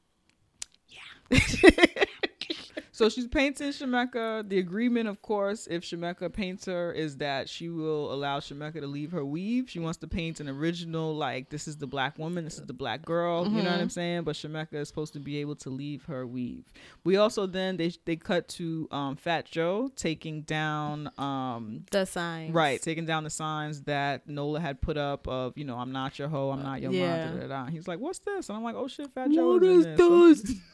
[2.94, 4.46] So she's painting Shemeka.
[4.46, 8.86] The agreement, of course, if Shemeka paints her, is that she will allow Shemeka to
[8.86, 9.70] leave her weave.
[9.70, 12.74] She wants to paint an original, like this is the black woman, this is the
[12.74, 13.46] black girl.
[13.46, 13.82] You know what Mhm.
[13.82, 14.22] I'm saying?
[14.24, 16.70] But Shemeka is supposed to be able to leave her weave.
[17.02, 22.52] We also then they they cut to um, Fat Joe taking down um, The sign.
[22.52, 26.18] Right, taking down the signs that Nola had put up of, you know, I'm not
[26.18, 27.24] your hoe, I'm not your Yeah.
[27.30, 27.36] mom.
[27.36, 27.70] Da, da, da.
[27.70, 28.50] He's like, what's this?
[28.50, 29.54] And I'm like, oh shit, Fat Joe.
[29.54, 30.56] What is this.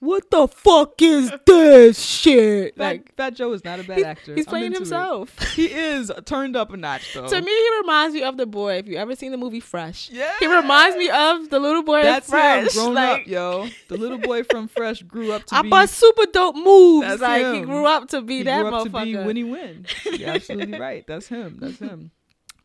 [0.00, 2.74] What the fuck is this shit?
[2.74, 4.34] Fat, Like Fat Joe is not a bad he's, actor.
[4.34, 4.80] he's playing into it.
[4.80, 5.38] himself.
[5.54, 7.28] He is turned up a notch though.
[7.28, 8.76] To me, he reminds me of the boy.
[8.76, 12.00] If you ever seen the movie Fresh, yeah, he reminds me of the little boy
[12.02, 12.74] That's Fresh.
[12.74, 13.68] him grown like, up, yo.
[13.88, 15.68] The little boy from Fresh grew up to I be.
[15.68, 17.06] bought super dope moves.
[17.06, 19.16] That's like he grew up to be he that grew up to be.
[19.16, 19.84] Winnie Win.
[20.10, 21.06] You're absolutely right.
[21.06, 21.58] That's him.
[21.60, 22.10] That's him.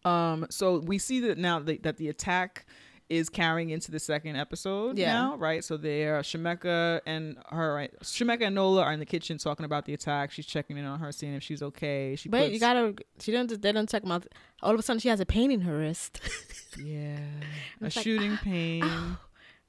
[0.06, 0.48] Um.
[0.50, 2.66] So we see that now that the attack
[3.10, 5.14] is carrying into the second episode Yeah.
[5.14, 5.64] now, right?
[5.64, 7.94] So they're Shemeka and her, right?
[8.02, 10.32] Shemeka and Nola are in the kitchen talking about the attack.
[10.32, 12.16] She's checking in on her, seeing if she's okay.
[12.16, 12.96] She Wait, puts, you gotta.
[13.20, 13.62] She didn't.
[13.62, 14.26] They don't check about.
[14.64, 16.20] All of a sudden, she has a pain in her wrist.
[16.84, 17.18] yeah,
[17.80, 18.84] a like, shooting pain.
[18.84, 19.18] And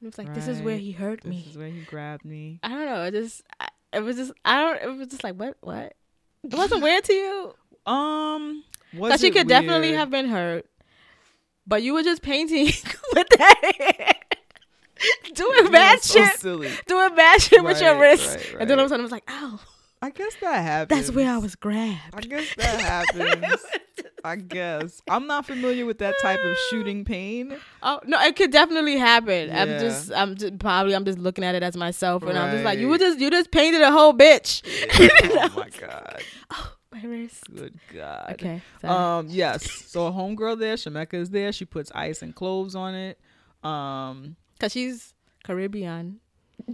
[0.08, 1.38] it's like this is where he hurt This me.
[1.42, 2.60] This is where he grabbed me.
[2.62, 3.02] I don't know.
[3.04, 3.42] It just.
[3.60, 4.32] I- It was just.
[4.44, 4.82] I don't.
[4.82, 5.56] It was just like what?
[5.60, 5.94] What?
[6.42, 7.54] It wasn't weird to you.
[7.86, 10.66] Um, was she it could definitely have been hurt,
[11.66, 12.66] but you were just painting
[13.14, 14.16] with that.
[15.34, 16.70] doing bad so shit, silly.
[16.86, 19.12] doing bad shit with your wrist, right, and then all of a sudden I was
[19.12, 19.60] like, "Ow,
[20.00, 20.98] I guess that happens.
[20.98, 22.14] that's where I was grabbed.
[22.14, 23.62] I guess that happens.
[24.24, 27.56] I guess I'm not familiar with that type of shooting pain.
[27.82, 29.50] Oh no, it could definitely happen.
[29.50, 32.64] I'm just, I'm just probably, I'm just looking at it as myself, and I'm just
[32.64, 34.62] like, you were just, you just painted a whole bitch.
[35.52, 36.22] oh my god.
[36.50, 36.72] Oh.
[37.02, 37.44] My wrist.
[37.54, 38.32] Good god.
[38.32, 38.62] Okay.
[38.80, 38.94] sorry.
[39.20, 39.26] Um.
[39.28, 39.70] Yes.
[39.70, 41.52] So a homegirl there, Shemeka is there.
[41.52, 43.18] She puts ice and cloves on it.
[43.62, 44.36] Um.
[44.58, 45.12] Cause she's
[45.44, 46.20] Caribbean,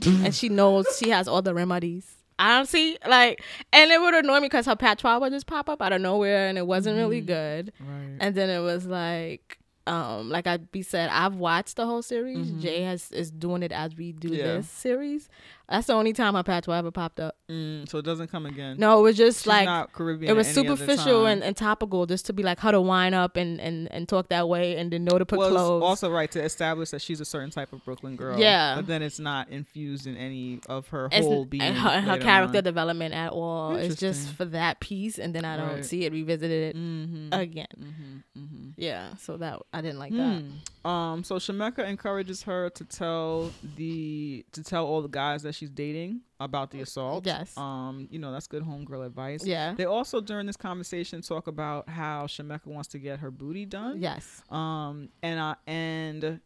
[0.05, 2.07] and she knows she has all the remedies.
[2.39, 5.69] I don't see like, and it would annoy me because her patois would just pop
[5.69, 7.27] up out of nowhere, and it wasn't really Mhm.
[7.27, 7.73] good.
[7.81, 8.17] Right.
[8.21, 12.51] And then it was like, um, like I be said, I've watched the whole series.
[12.53, 12.61] Mhm.
[12.61, 14.45] Jay has is doing it as we do Yeah.
[14.59, 15.29] this series.
[15.73, 17.37] That's the only time her patois ever popped up.
[17.51, 18.77] Mm, so it doesn't come again.
[18.79, 20.31] No, it was just She's like Caribbean.
[20.31, 23.61] it was superficial and, and topical just to be like how to wind up and,
[23.61, 25.83] and, and talk that way and then know to put well, clothes.
[25.83, 28.39] also right to establish that she's a certain type of Brooklyn girl.
[28.39, 28.77] Yeah.
[28.77, 31.63] but then it's not infused in any of her It's- whole being.
[31.63, 32.65] and her, her character on.
[32.65, 33.75] development at all.
[33.77, 35.85] It's just for that piece, and then I don't Right.
[35.85, 37.29] see it revisited Mhm.
[37.33, 37.67] again.
[37.79, 38.23] Mhm.
[38.39, 38.73] Mhm.
[38.77, 40.43] Yeah, so that I didn't like that.
[40.85, 45.71] Um, so Shemeka encourages her to tell the to tell all the guys that she's
[45.71, 47.25] dating about the assault.
[47.27, 47.57] Yes.
[47.57, 49.45] Um, you know that's good homegirl advice.
[49.45, 49.75] Yeah.
[49.75, 54.01] They also during this conversation talk about how Shemeka wants to get her booty done.
[54.01, 54.43] Yes.
[54.51, 56.41] Um, and uh, and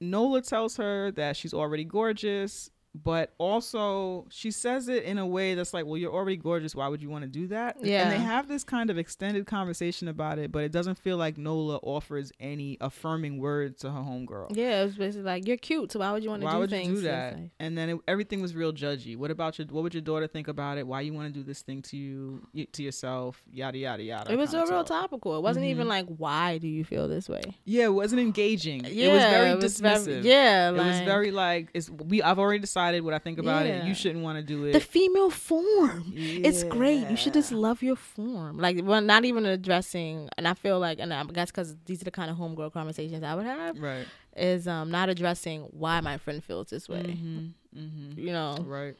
[0.00, 2.70] Nola tells her that she's already gorgeous,
[3.04, 6.74] but also she says it in a way that's like, well, you're already gorgeous.
[6.74, 7.76] Why would you want to do that?
[7.80, 8.02] Yeah.
[8.02, 11.38] And they have this kind of extended conversation about it, but it doesn't feel like
[11.38, 14.56] Nola offers any affirming words to her homegirl.
[14.56, 16.58] Yeah, it was basically like you're cute, so why would you want to Why do
[16.60, 16.88] would things?
[16.88, 17.34] you do that?
[17.36, 19.16] like- And then it, everything was real judgy.
[19.16, 19.66] What about your?
[19.68, 20.86] What would your daughter think about it?
[20.86, 23.42] Why you want to do this thing to you, y- to yourself?
[23.52, 24.32] Yada yada yada.
[24.32, 25.36] it was a real topical.
[25.36, 25.90] It wasn't even Mhm.
[25.90, 27.42] like why do you feel this way?
[27.64, 28.84] Yeah, it wasn't engaging.
[28.84, 30.04] Yeah, it was very it was dismissive.
[30.06, 32.22] very- yeah, it was very like it's we.
[32.22, 33.84] I've already decided what I think about it.
[33.84, 34.72] You shouldn't want to do it.
[34.72, 36.12] The female form.
[36.14, 37.08] It's great.
[37.10, 38.58] You should just love your form.
[38.58, 42.04] Like, well, not even addressing, and I feel like, and I guess because these are
[42.04, 44.06] the kind of homegirl conversations I would have, right.
[44.36, 47.02] is um not addressing why my friend feels this way.
[47.02, 47.78] Mm-hmm.
[47.78, 48.18] Mm-hmm.
[48.20, 48.94] You know, Right.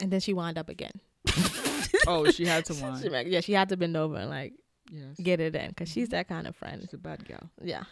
[0.00, 0.92] and then she wound up again.
[2.08, 3.26] Oh, she had to She whine.
[3.28, 4.52] yeah, she had to bend over and like
[4.90, 5.16] Yes.
[5.20, 6.80] get it in because she's that kind of friend.
[6.82, 7.50] She's a bad gal.
[7.62, 7.82] Yeah.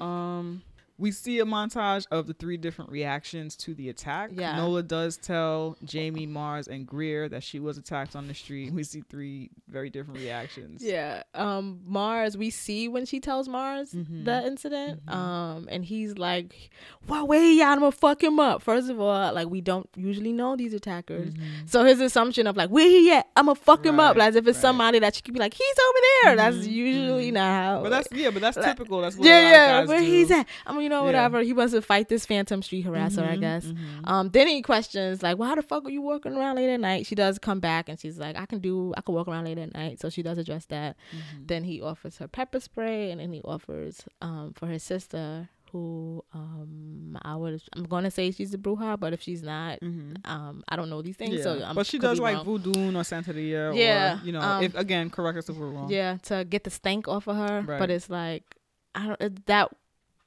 [0.00, 0.62] Um,
[0.96, 4.30] we see a montage of the three different reactions to the attack.
[4.32, 4.56] Yeah.
[4.56, 8.72] Nola does tell Jamie, Mars, and Greer that she was attacked on the street.
[8.72, 10.82] We see three very different reactions.
[10.84, 11.24] Yeah.
[11.34, 14.24] Um, Mars, we see when she tells Mars Mhm.
[14.24, 15.04] the incident.
[15.06, 15.12] Mhm.
[15.12, 16.70] Um, and he's like,
[17.06, 17.60] "Why wait?
[17.60, 21.34] I'm gonna fuck him up." First of all, like we don't usually know these attackers.
[21.34, 21.40] Mhm.
[21.68, 23.26] So his assumption of like, where he at?
[23.36, 24.62] I'm gonna fuck him up, Right, as if it's right.
[24.62, 26.36] somebody that she could be like, he's over there.
[26.36, 27.34] That's Mhm, usually mhm.
[27.34, 27.82] not how.
[27.82, 29.00] But that's yeah, but that's Like- typical.
[29.00, 29.40] That's what yeah,
[29.80, 29.84] yeah.
[29.86, 30.04] Where do.
[30.06, 30.46] he's at?
[30.66, 31.06] I mean, you know, Yeah.
[31.06, 31.40] whatever.
[31.42, 33.64] He wants to fight this phantom street harasser, I Mhm, guess.
[33.66, 33.76] mhm.
[34.04, 37.06] Um, then he questions like, "Why the fuck are you walking around late at night?"
[37.06, 39.58] She does come back and she's like, "I can do, I can walk around late
[39.58, 40.96] at night." So she does address that.
[41.12, 41.46] Mhm.
[41.48, 46.22] Then he offers her pepper spray, and then he offers um for his sister, who
[46.32, 50.16] um I would, I'm gonna say she's a bruja, but if she's not, Mhm.
[50.28, 51.42] um I don't know these things, Yeah.
[51.42, 52.44] so I'm, but she does like wrong.
[52.44, 53.76] voodoo or Santeria.
[53.76, 55.90] Yeah, Or, you know, um, if again, correct us if we're wrong.
[55.90, 57.78] Yeah, to get the stank off of her, Right.
[57.80, 58.44] but it's like
[58.94, 59.72] I don't that.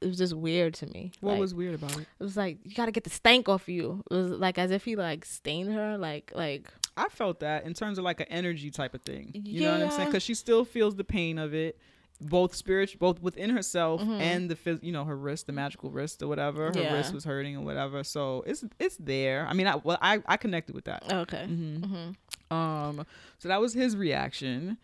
[0.02, 1.12] It was just weird to me.
[1.22, 2.02] What Like, was weird about it?
[2.20, 4.04] It was like you gotta get the stank off you.
[4.12, 7.74] It was like as if he like stained her, like like I felt that in
[7.74, 9.32] terms of like an energy type of thing.
[9.34, 10.10] You know what I'm saying?
[10.10, 11.80] Because she still feels the pain of it,
[12.22, 14.20] both spiritual, both within herself Mhm.
[14.20, 16.72] and the phys- you know her wrist, the magical wrist or whatever.
[16.74, 16.94] Her Yeah.
[16.94, 18.04] wrist was hurting or whatever.
[18.04, 19.48] So it's it's there.
[19.50, 21.12] I mean, I well, I I connected with that.
[21.12, 21.46] okay.
[21.46, 22.54] hmm Mm-hmm.
[22.56, 23.06] Um,
[23.40, 24.78] so that was his reaction.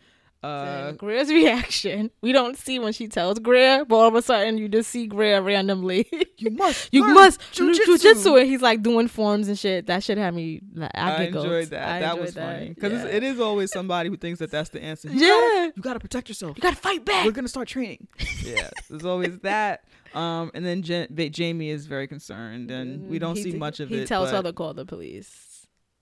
[0.44, 4.58] Uh, Greer's reaction, we don't see when she tells Greer, but all of a sudden
[4.58, 6.06] you just see Greer randomly.
[6.38, 7.96] you must, you must jujitsu.
[7.96, 9.86] jujitsu, and he's like doing forms and shit.
[9.86, 10.60] That shit had me.
[10.74, 11.88] Like, I, I enjoyed that.
[11.88, 13.06] I that enjoyed was funny because Yeah.
[13.10, 15.08] it is always somebody who thinks that that's the answer.
[15.08, 16.56] You yeah, gotta, you gotta protect yourself.
[16.56, 17.24] you gotta fight back.
[17.24, 18.06] We're gonna start training.
[18.44, 19.84] yeah, there's always that.
[20.14, 23.80] Um, and then ba- Jamie is very concerned, and we don't He see d- much
[23.80, 24.06] of he it.
[24.08, 25.53] tells her to call the police.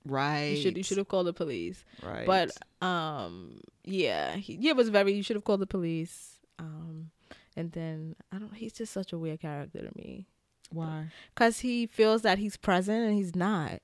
[0.05, 0.57] Right.
[0.57, 1.85] You should you should have called the police.
[2.03, 2.27] right.
[2.27, 2.51] But
[2.87, 5.13] um, yeah, he, yeah, it was very.
[5.13, 6.41] You should have called the police.
[6.59, 7.11] Um,
[7.57, 8.55] and then I don't.
[8.55, 10.27] He's just such a weird character to me
[10.71, 11.07] why?
[11.35, 13.81] because he feels that he's present and he's not.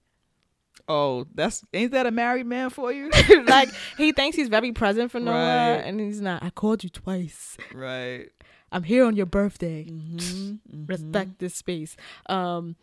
[0.88, 3.10] Oh, that's ain't that a married man for you?
[3.46, 5.36] like he thinks he's very present for Nola,
[5.76, 5.84] Right.
[5.84, 6.42] and he's not.
[6.42, 7.56] I called you twice.
[7.74, 8.28] right.
[8.70, 9.86] I'm here on your birthday.
[9.88, 10.84] Mm-hmm.
[10.86, 11.96] Respect this space.
[12.26, 12.76] Um,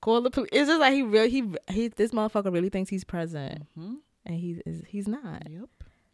[0.00, 0.50] call the police.
[0.52, 3.94] It's just like he really he he this motherfucker really thinks he's present, hmm
[4.26, 5.48] and he's is he's not.
[5.50, 5.68] Yep.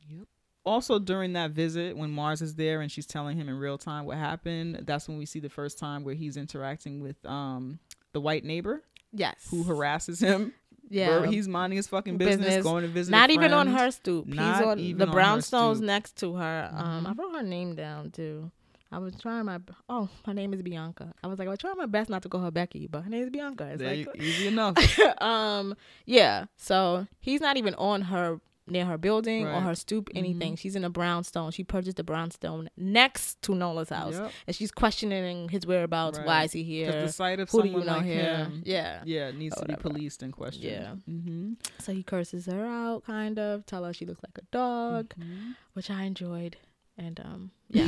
[0.09, 0.27] Yep.
[0.65, 4.05] Also, during that visit, when Mars is there and she's telling him in real time
[4.05, 7.79] what happened, that's when we see the first time where he's interacting with um
[8.13, 9.47] the white neighbor Yes.
[9.51, 10.53] who harasses him.
[10.89, 11.19] Yeah.
[11.21, 12.63] Where he's minding his fucking business, Business.
[12.63, 13.11] going to visit.
[13.11, 14.27] not even on her stoop.
[14.27, 16.71] Not He's on even the brownstones next to her.
[16.73, 17.19] Um, I Mhm.
[17.19, 18.51] wrote her name down too.
[18.93, 21.13] I was trying my oh, my name is Bianca.
[21.23, 23.11] I was like, I was trying my best not to call her Becky, but her
[23.11, 23.65] name is Bianca.
[23.73, 24.77] It's There you- like, easy enough.
[25.21, 26.47] um, yeah.
[26.57, 30.55] So he's not even on her near her building or her stoop, anything.
[30.55, 30.59] Mhm.
[30.59, 31.53] She's in a brownstone.
[31.53, 34.33] She purchased a brownstone next to Nola's house, Yep.
[34.49, 36.19] and she's questioning his whereabouts.
[36.19, 36.91] Why is he here?
[36.91, 38.23] the sight of Who do you someone know like here?
[38.25, 39.03] him, Yeah.
[39.05, 40.65] yeah, it needs to be policed and questioned.
[40.65, 40.95] Yeah.
[41.09, 41.53] Mm-hmm.
[41.79, 45.51] So he curses her out, kind of, tell her she looks like a dog, Mm-hmm.
[45.75, 46.57] which I enjoyed.
[46.99, 47.87] And um, yeah,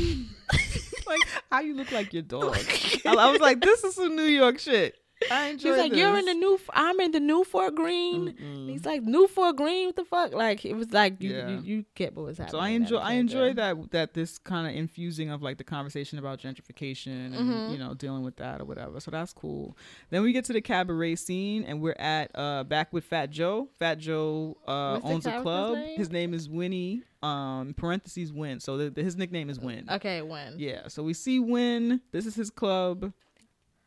[1.06, 2.56] like how you look like your dog.
[3.06, 4.96] I, I was like, this is some New York shit.
[5.30, 5.98] I enjoy she's like, this.
[6.00, 6.60] "You're in the new.
[6.72, 8.36] I'm in the new Fort Greene."
[8.68, 9.86] He's like, "New Fort Greene?
[9.86, 11.48] What the fuck?" Like it was like you Yeah.
[11.48, 12.52] you, you get what was happening.
[12.52, 16.18] So I enjoy I enjoy that that this kind of infusing of like the conversation
[16.18, 17.72] about gentrification and Mhm.
[17.72, 19.00] you know dealing with that or whatever.
[19.00, 19.76] So that's cool.
[20.10, 23.68] Then we get to the cabaret scene and we're at uh back with Fat Joe.
[23.78, 25.76] Fat Joe uh owns a club.
[25.78, 25.98] name?
[25.98, 27.02] His name is Winnie.
[27.22, 28.60] Um parentheses Win.
[28.60, 29.86] So the, the- his nickname is Win.
[29.90, 30.54] Okay, Win.
[30.58, 30.86] Yeah.
[30.88, 32.00] So we see Win.
[32.12, 33.12] This is his club.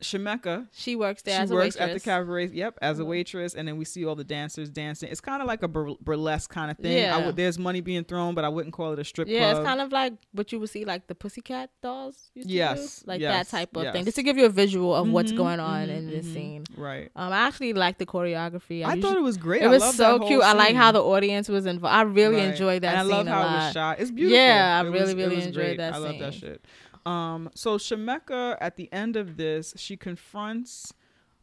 [0.01, 0.67] Shemeka.
[0.73, 1.75] She works there She as a waitress.
[1.75, 2.47] She works at the cabaret.
[2.47, 3.07] Yep, as a Mhm.
[3.07, 5.09] waitress, and then we see all the dancers dancing.
[5.09, 6.97] It's kind of like a bur- burlesque kind of thing.
[6.97, 7.31] Yeah.
[7.31, 9.57] there's money being thrown, but I wouldn't call it a strip yeah, club.
[9.61, 12.31] it's kind of like what you would see like the Pussycat dolls.
[12.35, 13.07] Used to Yes, do.
[13.11, 13.93] like yes, that type of yes.
[13.93, 16.25] thing, just to give you a visual of what's Mhm, going on mhm, in this
[16.25, 16.33] mhm.
[16.33, 16.63] scene.
[16.75, 17.09] right.
[17.15, 18.83] Um, I actually like the choreography.
[18.83, 19.61] I, usually- thought it was great.
[19.61, 20.41] it I was so cute.
[20.41, 21.95] whole I like how the audience was involved.
[21.95, 22.49] I really Right.
[22.49, 23.99] enjoyed that and I scene love how it was shot.
[23.99, 24.37] It's beautiful.
[24.37, 25.77] Yeah, I It really, was- really enjoyed great.
[25.77, 26.65] that I love that shit.
[27.05, 30.93] Um, so Shemeka at the end of this, she confronts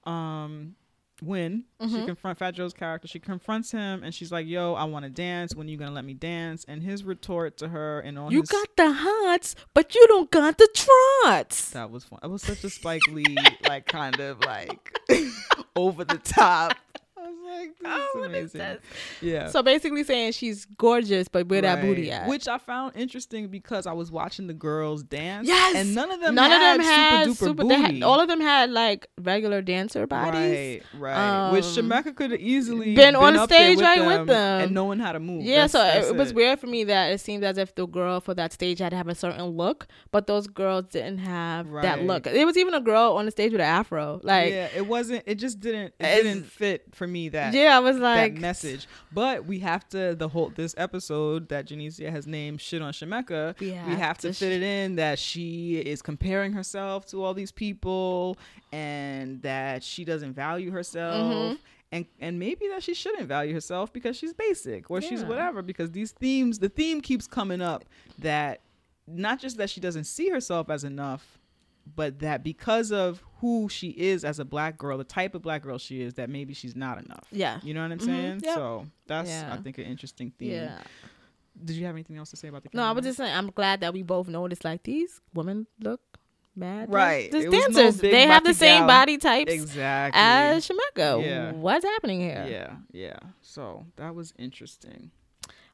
[0.05, 0.75] um
[1.21, 1.65] Win.
[1.81, 2.07] She Mhm.
[2.07, 3.09] confront Fat Joe's character.
[3.09, 5.53] She confronts him and she's like, "Yo, I want to dance.
[5.53, 8.43] When are you gonna let me dance?" And his retort to her and all You
[8.43, 11.71] his got the hots, but you don't got the trots.
[11.71, 12.21] that was fun.
[12.23, 13.37] It was such a Spike Lee
[13.69, 14.97] like kind of like
[15.75, 16.77] over the top.
[17.17, 18.77] I was like, Oh, is amazing.
[19.21, 19.49] Yeah.
[19.49, 22.21] So basically saying she's gorgeous, but where that booty Right.
[22.21, 22.29] at?
[22.29, 25.49] Which I found interesting because I was watching the girls dance.
[25.49, 25.75] Yes!
[25.77, 27.63] And none of them None had of them had super duper super.
[27.65, 27.75] booty.
[27.99, 30.83] Had, all of them had like regular dancer bodies.
[30.95, 31.51] Right, right.
[31.53, 34.63] Which Um, Shemeka could have easily been on up there stage right with them.
[34.63, 35.43] and knowing how to move.
[35.43, 37.75] Yeah, That's- so it, that's it was weird for me that it seemed as if
[37.75, 41.19] the girl for that stage had to have a certain look, but those girls didn't
[41.19, 42.27] have that look.
[42.27, 44.21] It was even a girl on the stage with an afro.
[44.23, 45.23] Like, yeah, it wasn't.
[45.27, 45.95] It just didn't.
[45.99, 48.87] It didn't fit for me that I was like, that message.
[49.13, 53.59] But we have to the whole this episode that Janicia has named "Shit on Shemeka."
[53.61, 57.23] We we have have to to fit it in that she is comparing herself to
[57.23, 58.37] all these people
[58.73, 61.55] and that she doesn't value herself.
[61.55, 61.59] Mhm.
[61.91, 65.93] And, and maybe that she shouldn't value herself because she's basic or she's whatever because
[65.93, 67.87] these themes the theme keeps coming up
[68.19, 68.61] that
[69.07, 71.38] not just that she doesn't see herself as enough
[71.97, 75.63] but that because of who she is as a black girl the type of black
[75.63, 78.05] girl she is that maybe she's not enough yeah, you know what i'm Mhm.
[78.05, 78.55] saying Yep.
[78.55, 79.51] so that's Yeah.
[79.53, 80.79] i think an interesting theme yeah.
[81.65, 83.51] did you have anything else to say about the No, I was just saying, I'm
[83.51, 86.01] glad that we both noticed like these women look
[86.55, 86.93] mad.
[86.93, 87.33] Right.
[87.33, 88.01] It was no dancers.
[88.01, 88.87] they have the same gal.
[88.89, 91.25] body types exactly as Shemeka.
[91.25, 91.53] Yeah.
[91.53, 92.45] What's happening here?
[92.49, 95.11] yeah yeah so that was interesting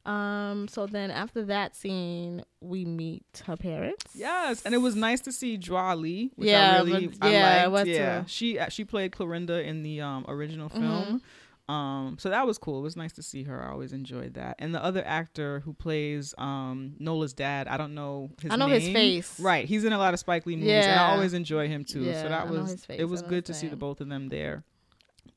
[0.07, 0.69] Um.
[0.69, 4.05] So then after that scene, we meet her parents.
[4.15, 7.57] Yes, and it was nice to see Lee, which Yeah, I really but- I yeah,
[7.61, 7.71] liked.
[7.73, 10.81] what's yeah, her- she uh, she played Clorinda in the um, original Mm-hmm.
[10.81, 11.23] film.
[11.67, 12.81] Um, so that was cool.
[12.81, 13.63] It was nice to see her.
[13.67, 14.57] I always enjoyed that.
[14.59, 18.53] And the other actor who plays um Nola's dad, I don't know his name.
[18.53, 19.41] I know his face.
[19.41, 22.03] Right, he's in a lot of Spike Lee movies, and I always enjoy him too.
[22.03, 23.01] Yeah, so that I know was his face.
[23.01, 24.65] it was good to see the both of them there.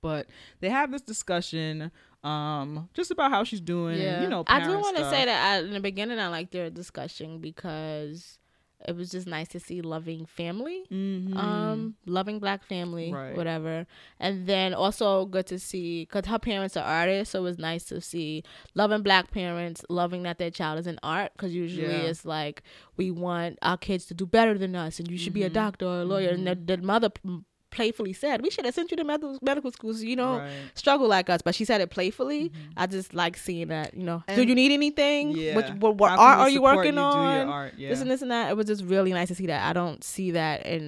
[0.02, 0.28] But
[0.60, 1.92] they have this discussion
[2.24, 4.00] um just about how she's doing.
[4.00, 6.52] and, you know, I do want to say that I, in the beginning, I liked
[6.52, 8.40] their discussion because
[8.88, 10.84] it was just nice to see loving family.
[10.92, 11.36] Mhm.
[11.36, 13.36] um loving black family Right.
[13.36, 13.88] whatever
[14.20, 17.86] and then also good to see because her parents are artists so it was nice
[17.86, 18.44] to see
[18.76, 22.10] loving black parents loving that their child is in art because usually Yeah.
[22.12, 22.62] it's like
[22.98, 25.54] we want our kids to do better than us and you should be a Mhm.
[25.54, 27.40] doctor or a lawyer and the, the mother p-
[27.78, 30.52] playfully said we should have sent you to medical, medical school so you don't Right.
[30.74, 34.24] struggle like us but she said it playfully i just like seeing that you know
[34.36, 35.56] do you need anything Yeah.
[35.56, 37.74] what, what, what art are you working do on your art?
[37.78, 37.90] Yeah.
[37.90, 38.50] this and this and that.
[38.52, 39.62] It was just really nice to see that.
[39.70, 40.84] I don't see that in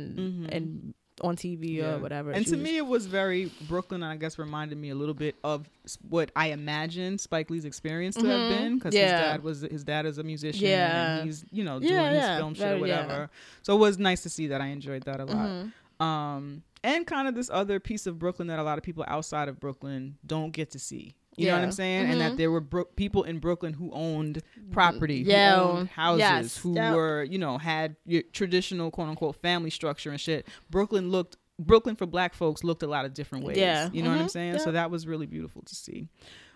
[0.47, 0.49] Mhm.
[0.55, 1.95] in on TV Yeah.
[1.95, 2.31] or whatever.
[2.31, 4.03] And She to was- me, it was very Brooklyn.
[4.03, 5.67] I guess reminded me a little bit of
[6.07, 8.57] what I imagined Spike Lee's experience to have Mhm.
[8.57, 9.01] been, because Yeah.
[9.01, 10.65] his dad was his dad is a musician.
[10.67, 11.17] Yeah.
[11.17, 13.29] and he's you know doing Yeah, his film shit or whatever.
[13.63, 14.61] So it was nice to see that.
[14.61, 15.49] I enjoyed that a lot.
[15.49, 15.73] Mhm.
[15.99, 19.49] Um, and kind of this other piece of Brooklyn that a lot of people outside
[19.49, 21.13] of Brooklyn don't get to see.
[21.35, 22.09] You know what I'm saying?
[22.09, 22.37] And that Mhm.
[22.37, 24.41] there were Bro- people in Brooklyn who owned
[24.71, 25.55] property, Yeah.
[25.57, 26.57] who owned houses, Yes.
[26.57, 26.95] who Yep.
[26.95, 30.47] were, you know, had your traditional quote unquote family structure and shit.
[30.69, 33.57] Brooklyn looked Brooklyn for black folks looked a lot of different ways.
[33.57, 33.89] Yeah.
[33.91, 34.31] You know what I'm Mhm.
[34.31, 34.59] saying?
[34.59, 36.07] So that was really beautiful to see.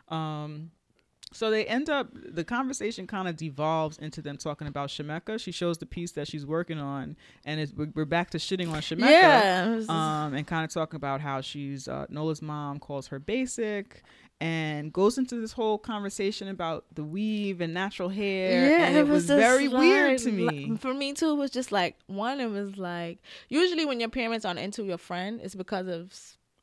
[0.10, 0.72] Um
[1.34, 5.40] so they end up the conversation kind of devolves into them talking about Shemeka.
[5.40, 7.16] She shows the piece that she's working on
[7.46, 9.84] and it's, we're back to shitting on Shemeka Yeah.
[9.90, 14.04] um, and kind of talking about how she's uh, Nola's mom calls her basic,
[14.42, 18.78] and goes into this whole conversation about the weave and natural hair.
[18.82, 20.66] and it, was, just very weird to me.
[20.68, 22.40] like- For me too, it was just like one.
[22.42, 23.20] It was like
[23.50, 26.14] usually when your parents aren't into your friend, it's because of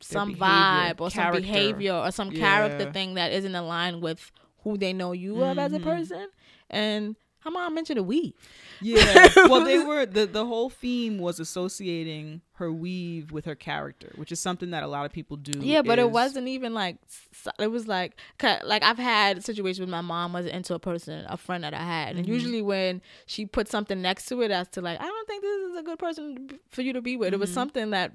[0.03, 1.39] some behavior, vibe or character.
[1.39, 2.93] some behavior or some character Yeah.
[2.93, 4.31] thing that isn't aligned with
[4.65, 5.83] who they know you of as a Mhm.
[5.85, 6.29] person.
[6.69, 8.35] And her mom mentioned a weave.
[8.83, 9.29] Yeah.
[9.49, 14.31] well, they were the the whole theme was associating her weave with her character, which
[14.31, 15.59] is something that a lot of people do.
[15.61, 16.99] Yeah, but it wasn't even like
[17.59, 18.19] it was like
[18.65, 21.83] like I've had situations with my mom wasn't into a person, a friend that I
[21.83, 22.29] had, and Mhm.
[22.31, 25.71] usually when she put something next to it as to like I don't think this
[25.71, 27.33] is a good person for you to be with.
[27.33, 27.55] It was Mhm.
[27.55, 28.13] something that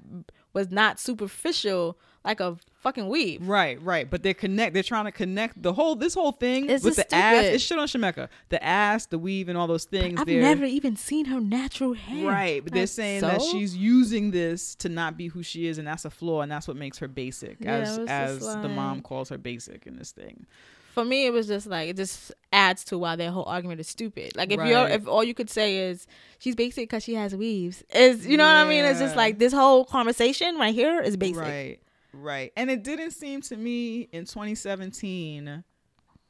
[0.52, 3.46] was not superficial like a fucking weave.
[3.48, 4.08] Right, right.
[4.10, 4.74] But they're connect.
[4.74, 7.34] They're trying to connect the whole this whole thing It's with the just ass.
[7.36, 7.54] stupid.
[7.54, 8.28] It's shit on Shemeka.
[8.50, 10.20] The ass, the weave, and all those things.
[10.20, 12.26] I've never even seen her natural hair.
[12.28, 15.78] Right, but they're Like, saying that she's using this to not be who she is,
[15.78, 18.68] and that's a flaw, and that's what makes her basic, Yeah, as as just the
[18.68, 20.46] mom calls her basic in this thing.
[20.94, 23.86] for me it was just like it just adds to why their whole argument is
[23.86, 26.06] stupid like if you're if all you could say is
[26.38, 29.38] she's basic because she has weaves is you know what i mean it's just like
[29.38, 31.78] this whole conversation right here is basic Right,
[32.22, 32.52] right.
[32.56, 35.64] And it didn't seem to me in 2017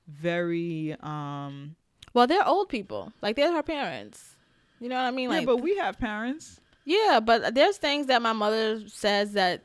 [0.09, 1.74] very um
[2.14, 4.37] well they're old people like they're her parents
[4.78, 6.61] you know what i mean like yeah, but we have parents.
[6.84, 9.62] Yeah, but there's things that my mother says that,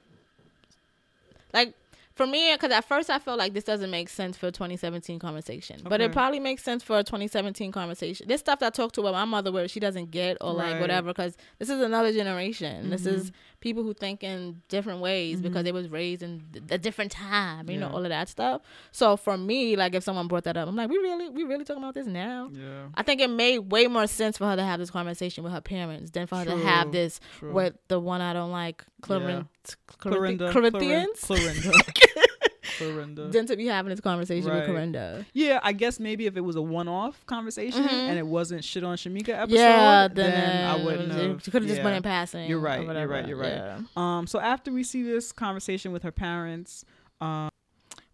[1.53, 1.75] like,
[2.15, 5.19] for me, because at first I felt like this doesn't make sense for a 2017
[5.19, 8.27] conversation, but it probably makes sense for a 2017 conversation.
[8.27, 10.71] This stuff that I talk to about my mother where she doesn't get or like
[10.73, 10.79] Right.
[10.79, 12.89] whatever, because this is another generation.
[12.89, 13.07] This Mhm.
[13.13, 13.31] is
[13.61, 15.65] people who think in different ways because Mhm.
[15.65, 18.61] they was raised in a different time, you know, all of that stuff.
[18.91, 21.63] So for me, like if someone brought that up, I'm like, we really, we really
[21.63, 22.49] talking about this now.
[22.51, 25.53] Yeah, I think it made way more sense for her to have this conversation with
[25.53, 27.53] her parents than for her to have this true.
[27.53, 29.47] with the one I don't like, Clarin-
[29.99, 31.71] Clorinda, Corinthians, Clorinda,
[32.81, 33.31] Clorinda.
[33.31, 34.61] than to be having this conversation Right.
[34.61, 35.25] with Corinda.
[35.33, 37.91] Yeah, I guess maybe if it was a one-off conversation Mhm.
[37.91, 41.43] and it wasn't shit on Shemeka episode, yeah, then, then, I wouldn't have.
[41.43, 41.83] She could have just yeah.
[41.83, 42.49] been in passing.
[42.49, 43.53] You're right, you're right, you're right.
[43.53, 43.79] Yeah.
[43.95, 46.83] Um, so after we see this conversation with her parents,
[47.21, 47.50] um,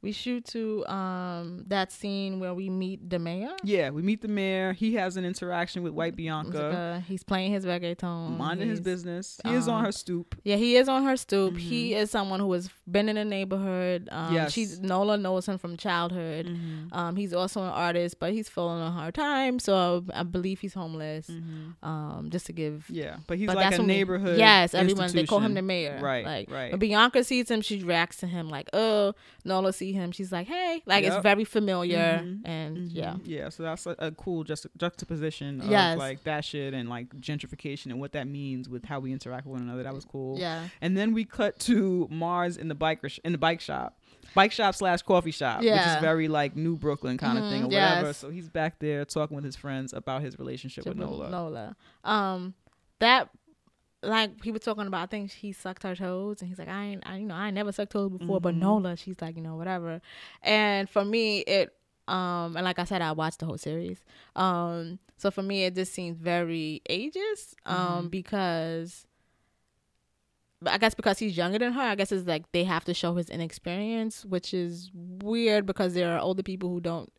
[0.02, 3.50] We shoot to um that scene where we meet the mayor.
[3.64, 4.74] yeah, we meet the mayor.
[4.74, 8.38] He has an interaction with White Bianca, Uh, he's playing his reggaeton.
[8.38, 9.40] minding his business.
[9.44, 10.36] He is on um, her stoop.
[10.44, 11.56] Yeah, he is on her stoop.
[11.56, 11.60] Mhm.
[11.60, 14.08] He is someone who has been in the neighborhood.
[14.12, 14.54] Um, Yes.
[14.54, 16.46] she's Nola knows him from childhood.
[16.46, 16.94] Mhm.
[16.96, 20.74] Um, he's also an artist, but he's feeling a hard time, so I believe he's
[20.76, 21.28] homeless.
[21.30, 21.74] Mhm.
[21.86, 22.86] Um, just to give.
[22.90, 24.38] Yeah, but he's but like a when we- neighborhood.
[24.38, 26.00] Yes, everyone they call him the mayor.
[26.02, 26.72] Right, Like right.
[26.72, 29.14] when Bianca sees him, she reacts to him like, "Oh."
[29.46, 32.42] Nola see him, she's like, "Hey," like it's very familiar, Mhm.
[32.46, 32.90] and Mhm.
[32.94, 33.50] yeah, yeah.
[33.50, 35.98] So that's a, a cool just juxtaposition of Yes.
[35.98, 39.54] like that shit and like gentrification and what that means with how we interact with
[39.60, 39.84] one another.
[39.84, 40.38] That was cool.
[40.40, 43.98] yeah, And then we cut to Mars in the biker sh- in the bike shop,
[44.36, 47.68] bike shop slash coffee shop, which is very like New Brooklyn kind of thing or
[47.68, 48.08] whatever.
[48.08, 48.18] yes.
[48.18, 51.30] So he's back there talking with his friends about his relationship with Nola.
[51.30, 51.76] Nola.
[52.04, 52.54] Um,
[53.00, 53.30] that
[54.04, 55.02] like he was talking about.
[55.04, 57.50] I think he sucked her toes, and he's like, "I ain't, I, you know, I
[57.52, 58.60] never sucked toes before." But Mhm.
[58.60, 60.02] Nola, she's like, you know, whatever.
[60.44, 61.74] And for me, it
[62.08, 64.00] um, and like I said, I watched the whole series.
[64.36, 67.56] Um, so for me, it just seems very ageist.
[67.66, 68.12] Um, Mhm.
[68.12, 69.06] because.
[70.66, 73.14] I guess because he's younger than her, I guess it's like they have to show
[73.14, 77.14] his inexperience, which is weird because there are older people who don't.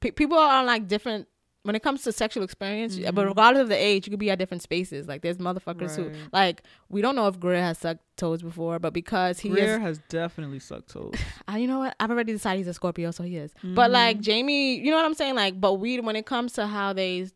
[0.00, 1.28] Pe- people are on like different
[1.64, 2.96] when it comes to sexual experience.
[2.98, 3.26] But Mhm.
[3.28, 5.08] regardless of the age, you could be at different spaces.
[5.08, 8.92] Like there's motherfuckers who like we don't know if Greer has sucked toes before, but
[8.92, 11.14] because he Greer is, has definitely sucked toes.
[11.52, 11.96] uh, you know what?
[11.98, 13.52] I've already decided he's a Scorpio, so he is.
[13.62, 14.22] But like Mhm.
[14.22, 15.34] Jamie, you know what I'm saying?
[15.34, 17.28] Like, but we when it comes to how they.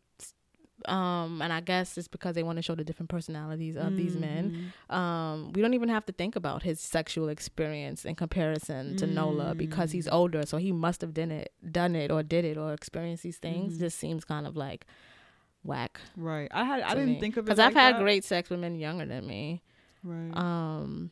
[0.87, 4.15] Um, and I guess it's because they want to show the different personalities of these
[4.15, 4.95] men Mhm.
[4.95, 9.55] um, we don't even have to think about his sexual experience in comparison to Nola
[9.55, 10.13] because he's Mm.
[10.13, 13.37] older, so he must have done it, done it, or did it, or experienced these
[13.39, 13.75] things.
[13.75, 13.79] Mhm.
[13.79, 14.85] Just seems kind of like
[15.63, 15.99] whack.
[16.15, 16.47] Right.
[16.51, 17.19] I had I didn't me.
[17.19, 18.01] think of it because like I've had that.
[18.01, 19.61] great sex with men younger than me.
[20.03, 20.31] Right.
[20.37, 21.11] Um,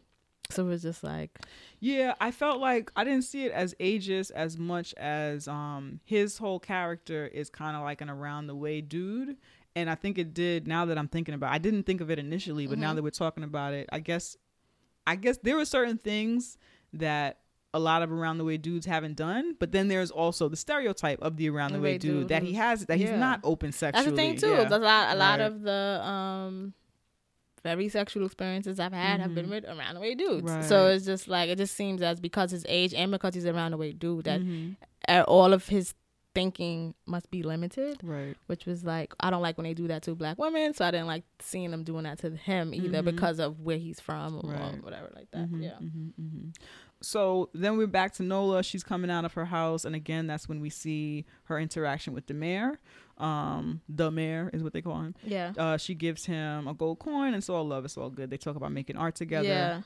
[0.49, 1.39] so it was just like,
[1.81, 6.37] Yeah, I felt like I didn't see it as ageist as much as um his
[6.37, 9.35] whole character is kind of like an around the way dude.
[9.77, 11.55] And I think it did now that I'm thinking about it.
[11.55, 12.95] I didn't think of it initially, but now Mhm.
[12.95, 14.35] that we're talking about it, I guess
[15.05, 16.57] I guess there were certain things
[16.93, 17.39] that
[17.73, 21.21] a lot of around the way dudes haven't done, but then there's also the stereotype
[21.21, 23.17] of the around the way Way dude, dude that he has that he's yeah.
[23.17, 24.03] not open sexually.
[24.05, 24.49] that's the thing too.
[24.49, 24.67] Yeah.
[24.69, 25.41] A lot, a lot Right.
[25.41, 26.73] of the um.
[27.63, 29.49] Very sexual experiences I've had have been Mhm.
[29.49, 30.67] with around the way dudes.
[30.67, 33.71] So it's just like it just seems as because his age and because he's around
[33.71, 34.75] the way dude that Mhm.
[35.09, 35.93] uh, all of his
[36.37, 38.37] thinking must be limited, Right.
[38.45, 40.91] which was like I don't like when they do that to black women, so I
[40.91, 43.05] didn't like seeing them doing that to him either Mhm.
[43.05, 44.83] because of where he's from or Right.
[44.83, 45.49] whatever like that.
[45.49, 45.77] Mhm, Yeah.
[45.81, 46.55] mhm, mhm.
[47.01, 48.61] So then we're back to Nola.
[48.63, 52.27] She's coming out of her house, and again, that's when we see her interaction with
[52.27, 52.79] the mayor.
[53.19, 55.15] Um, the mayor is what they call him.
[55.23, 55.53] Yeah.
[55.57, 57.85] Uh, she gives him a gold coin, and it's all love.
[57.85, 58.29] It's all good.
[58.29, 59.47] They talk about making art together.
[59.47, 59.81] Yeah.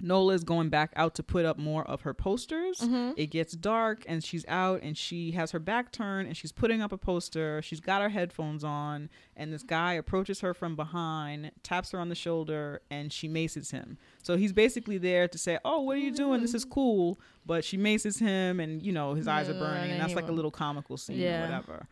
[0.00, 2.80] Nola is going back out to put up more of her posters.
[2.80, 3.14] Mhm.
[3.16, 6.82] It gets dark and she's out and she has her back turned and she's putting
[6.82, 7.62] up a poster.
[7.62, 12.08] She's got her headphones on and this guy approaches her from behind, taps her on
[12.08, 13.96] the shoulder, and she maces him.
[14.22, 16.40] So he's basically there to say, "Oh, what are you doing?
[16.42, 19.92] This is cool." But she maces him and you know his eyes are burning and
[19.92, 21.88] and that's like a little comical scene or whatever.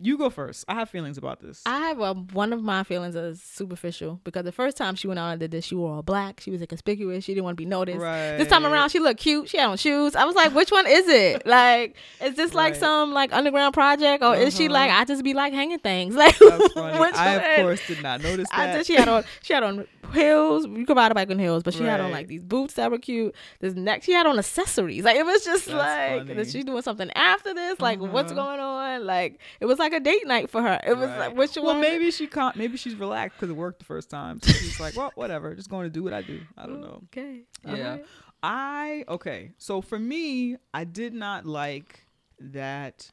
[0.00, 0.64] You go first.
[0.68, 1.62] I have feelings about this.
[1.66, 5.18] I have a, one of my feelings is superficial because the first time she went
[5.20, 6.40] out and did this, she wore all black.
[6.40, 7.24] She was inconspicuous.
[7.24, 7.98] She didn't want to be noticed.
[8.00, 8.36] right.
[8.38, 9.48] This time around, she looked cute.
[9.48, 10.16] She had on shoes.
[10.16, 11.42] I was like, which one is it?
[11.54, 12.80] Like, is this like Right.
[12.80, 14.72] some like underground project, or is she Uh-huh.
[14.74, 16.14] like I just be like hanging things?
[16.24, 16.98] Like, That's funny.
[16.98, 18.86] which I of course did not notice I that.
[18.86, 20.66] She had on she had on heels.
[20.66, 22.90] You could ride a bike on heels, but she had on like these boots that
[22.90, 23.34] were cute.
[23.60, 25.04] This neck, she had on accessories.
[25.04, 25.76] Like it was just That's
[26.18, 26.40] like funny.
[26.40, 27.80] is she doing something after this?
[27.80, 28.42] Like what's Uh-huh.
[28.42, 29.04] going on?
[29.06, 30.80] Like it was like a date night for her.
[30.86, 31.18] It was Right.
[31.28, 31.80] like which well, one?
[31.80, 32.56] maybe she can't.
[32.56, 34.40] Maybe she's relaxed because it worked the first time.
[34.42, 35.54] So she's like, well, whatever.
[35.54, 36.40] Just going to do what I do.
[36.56, 37.02] I don't know.
[37.06, 37.42] Okay.
[37.64, 37.72] Yeah.
[37.72, 38.06] alright.
[38.42, 39.52] I okay.
[39.58, 42.04] So for me, I did not like
[42.38, 43.10] that.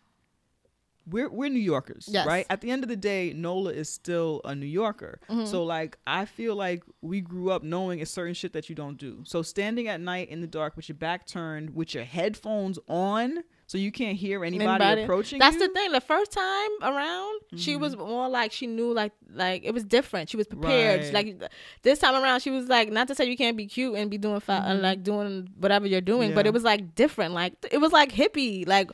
[1.08, 2.28] We're we're New Yorkers, Yes.
[2.28, 2.46] right?
[2.50, 5.20] At the end of the day, Nola is still a New Yorker.
[5.30, 5.46] Mm-hmm.
[5.46, 8.98] So like, I feel like we grew up knowing a certain shit that you don't
[9.00, 9.22] do.
[9.26, 13.40] So standing at night in the dark with your back turned, with your headphones on,
[13.72, 15.02] so you can't hear anybody, Anybody.
[15.04, 15.40] approaching.
[15.40, 15.66] That's you.
[15.68, 15.92] the thing.
[15.94, 18.10] The first time around, she was Mm-hmm.
[18.10, 20.30] more like she knew, like like it was different.
[20.30, 21.02] She was prepared.
[21.06, 21.14] Right.
[21.14, 21.52] Like
[21.84, 24.18] this time around, she was like, not to say you can't be cute and be
[24.18, 26.48] doing fi- and like doing whatever you're doing, but Mm-hmm.
[26.48, 27.34] It was like different.
[27.34, 28.68] Like it was like hippie.
[28.68, 28.92] Like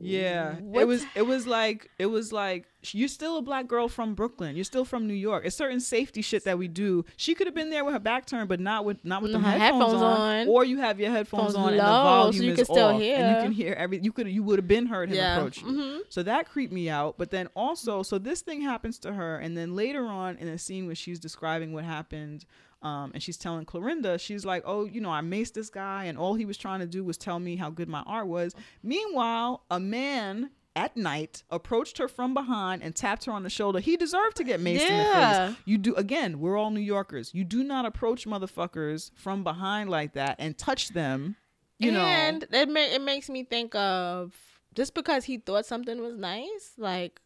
[0.00, 1.04] Yeah, it was.
[1.14, 4.56] It was like it was like you're still a black girl from Brooklyn.
[4.56, 5.44] You're still from New York.
[5.46, 7.04] It's certain safety shit that we do.
[7.16, 9.38] She could have been there with her back turned, but not with not with the
[9.38, 10.20] headphones, headphones on.
[10.20, 10.48] on.
[10.48, 12.86] Or you have your headphones Phones on and the volume so you is can still
[12.88, 13.16] off, and hear.
[13.36, 14.00] you can hear every.
[14.02, 15.36] You could you would have been heard him Yeah.
[15.36, 15.68] approach you.
[15.68, 16.00] Mhm.
[16.08, 17.16] So that creeped me out.
[17.16, 20.58] But then also, so this thing happens to her, and then later on in a
[20.58, 22.44] scene where she's describing what happened,
[22.84, 26.16] um, and she's telling Clorinda, she's like, "Oh, you know, I maced this guy, and
[26.18, 29.64] all he was trying to do was tell me how good my art was." Meanwhile,
[29.70, 33.78] a man at night approached her from behind and tapped her on the shoulder.
[33.80, 35.56] He deserved to get maced in the face.
[35.64, 36.40] You do again.
[36.40, 37.32] We're all New Yorkers.
[37.32, 41.36] You do not approach motherfuckers from behind like that and touch them.
[41.78, 44.34] You know, and it ma- it makes me think of
[44.74, 47.20] just because he thought something was nice, like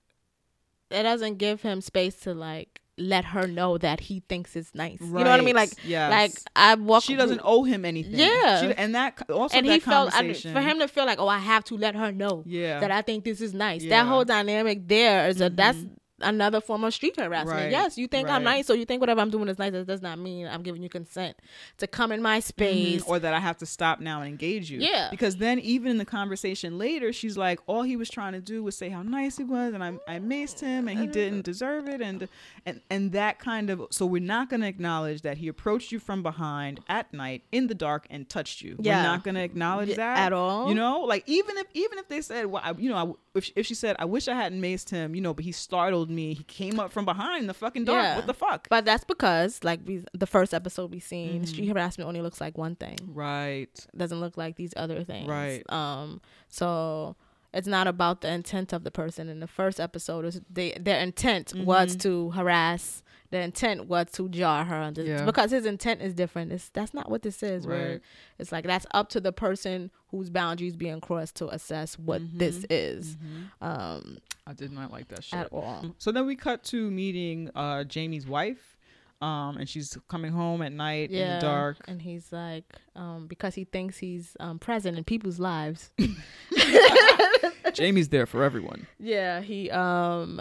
[0.91, 5.01] it doesn't give him space to like let her know that he thinks it's nice.
[5.01, 5.55] You know what I mean?
[5.57, 5.87] Like, Right.
[5.87, 6.11] Yes.
[6.11, 7.03] like I walk.
[7.05, 8.19] she doesn't owe him anything.
[8.19, 8.61] Yeah.
[8.61, 11.29] She, and that also and that he felt I, for him to feel like, oh,
[11.29, 12.81] I have to let her know Yeah.
[12.81, 13.83] that I think this is nice.
[13.83, 14.03] Yeah.
[14.03, 15.79] That whole dynamic there is a that's.
[15.79, 15.95] Mm-hmm.
[16.21, 17.57] Another form of street harassment.
[17.59, 17.71] Right.
[17.71, 19.73] Yes, you think I'm nice, so you think whatever I'm doing is nice.
[19.73, 21.37] That does not mean I'm giving you consent
[21.79, 23.03] to come in my space.
[23.03, 23.09] Mhm.
[23.09, 24.81] or that I have to stop now and engage you.
[24.81, 25.09] Yeah.
[25.11, 28.63] Because then even in the conversation later, she's like, all he was trying to do
[28.63, 31.89] was say how nice he was, and I I maced him, and he didn't deserve
[31.89, 32.29] it, and
[32.67, 33.87] and and that kind of.
[33.91, 37.67] So we're not going to acknowledge that he approached you from behind at night in
[37.69, 38.77] the dark and touched you.
[38.81, 38.99] Yeah.
[38.99, 40.69] We're not going to acknowledge that at all.
[40.69, 43.45] You know, like even if even if they said, well, I, you know, I, if
[43.45, 46.11] she, if she said, I wish I hadn't maced him, you know, but he startled
[46.11, 46.35] me.
[46.35, 48.03] He came up from behind the fucking dark.
[48.03, 48.17] Yeah.
[48.17, 48.69] What the fuck?
[48.69, 51.45] But that's because, like we, the first episode we seen, Mm-hmm.
[51.45, 52.99] street harassment only looks like one thing.
[53.15, 53.87] right.
[53.97, 55.29] Doesn't look like these other things.
[55.29, 55.63] Right.
[55.71, 56.21] Um.
[56.49, 57.17] So
[57.55, 59.29] it's not about the intent of the person.
[59.29, 61.99] In the first episode, is they their intent was Mm-hmm.
[62.01, 63.03] to harass.
[63.31, 64.93] The intent was to jar her.
[64.97, 65.25] Yeah.
[65.27, 66.51] Because his intent is different.
[66.51, 67.67] It's that's not what this is.
[67.67, 68.01] Where Right.
[68.39, 72.65] it's like that's up to the person whose boundaries being crossed to assess what this
[72.71, 73.17] is.
[73.61, 74.19] Um.
[74.47, 75.95] I did not like that shit At all.
[75.99, 78.79] So then we cut to meeting uh, Jamie's wife,
[79.21, 81.77] um, and she's coming home at night in the dark.
[81.87, 82.65] And he's like,
[82.97, 85.91] um, because he thinks he's um, present in people's lives.
[87.75, 88.87] Jamie's there for everyone.
[88.99, 90.41] yeah, he um,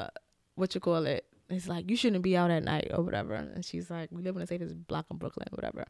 [0.55, 1.25] what you call it?
[1.50, 3.34] He's like, you shouldn't be out at night or whatever.
[3.34, 5.86] And she's like, we live in the safest block in Brooklyn, whatever.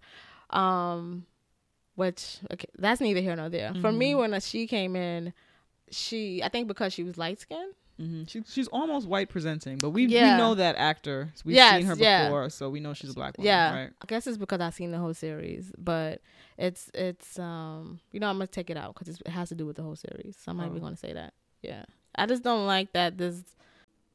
[0.51, 1.25] Um,
[1.95, 3.73] which okay, that's neither here nor there.
[3.81, 5.33] For me, when uh, she came in,
[5.89, 7.73] she I think because she was light skinned.
[7.97, 10.31] hmm She, she's almost white presenting, but we, Yeah.
[10.33, 11.33] we know that actor.
[11.43, 12.25] We've Yes, seen her yeah.
[12.25, 13.47] before, so we know she's a black woman.
[13.47, 13.89] Yeah, Right?
[14.01, 16.21] I guess it's because I've seen the whole series, but
[16.57, 19.65] it's it's um you know I'm gonna take it out because it has to do
[19.65, 20.37] with the whole series.
[20.39, 20.81] So not even Oh.
[20.81, 21.33] gonna say that.
[21.63, 23.17] Yeah, I just don't like that.
[23.17, 23.41] This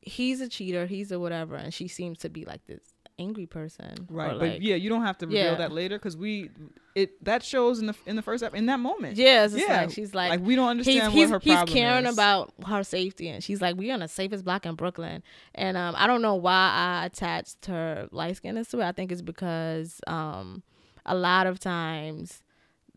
[0.03, 2.83] he's a cheater, he's a whatever, and she seems to be like this
[3.19, 4.33] angry person, Right.
[4.33, 5.55] like- but yeah, you don't have to reveal Yeah.
[5.57, 6.51] that later because we
[6.95, 9.17] it that shows in the in the first ep- in that moment.
[9.17, 10.31] yeah, it's Yeah, like she's like.
[10.31, 12.13] Like we don't understand he's, what her he's caring is.
[12.15, 15.23] about her safety and she's like we're on the safest block in brooklyn
[15.55, 16.71] and um, i don't know why
[17.03, 20.63] i attached her light skinness to it i think it's because um,
[21.07, 22.43] a lot of times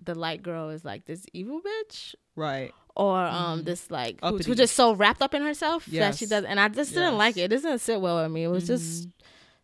[0.04, 2.74] the light girl is like this evil bitch right.
[2.96, 6.30] Or um this like who, who's just so wrapped up in herself that she Yes.
[6.30, 7.42] does and i just didn't like it.
[7.42, 8.44] It doesn't sit well with me.
[8.44, 9.08] It was just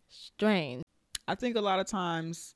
[0.08, 0.82] strange.
[1.28, 2.54] I think a lot of times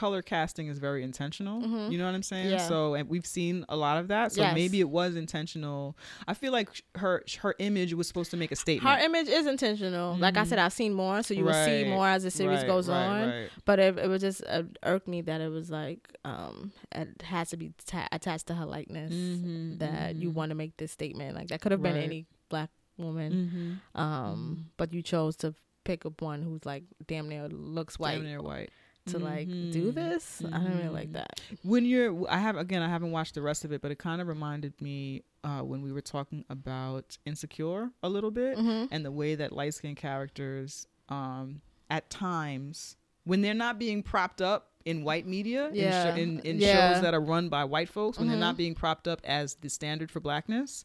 [0.00, 1.60] color casting is very intentional.
[1.90, 2.46] You know what I'm saying?
[2.46, 2.52] Mm-hmm.
[2.54, 2.68] Yeah.
[2.68, 4.32] So and we've seen a lot of that.
[4.32, 4.54] So Yes.
[4.54, 5.94] maybe it was intentional.
[6.26, 6.68] I feel like
[7.02, 8.88] her her image was supposed to make a statement.
[8.98, 12.08] her image is intentional like i said i've seen more so you will see more
[12.08, 13.50] as the series right, goes right, on right.
[13.64, 17.50] but it, it was just uh, irked me that it was like um it has
[17.50, 20.34] to be ta- attached to her likeness Mhm, that you mhm.
[20.34, 22.04] want to make this statement like that could have been Right.
[22.04, 23.30] any black woman.
[23.32, 24.00] Mm-hmm.
[24.00, 28.24] Um, but you chose to pick up one who's like damn near looks white Damn
[28.24, 28.70] near white.
[29.06, 29.94] To like do Mhm.
[29.94, 30.42] this.
[30.46, 31.40] I don't really like that.
[31.62, 34.20] when you're i have again i haven't watched the rest of it but it kind
[34.20, 38.92] of reminded me uh when we were talking about insecure a little bit Mm-hmm.
[38.92, 44.40] and the way that light skinned characters um at times when they're not being propped
[44.42, 46.14] up in white media Yeah.
[46.14, 46.92] in, in, in Yeah.
[46.94, 49.68] shows that are run by white folks when they're not being propped up as the
[49.70, 50.84] standard for blackness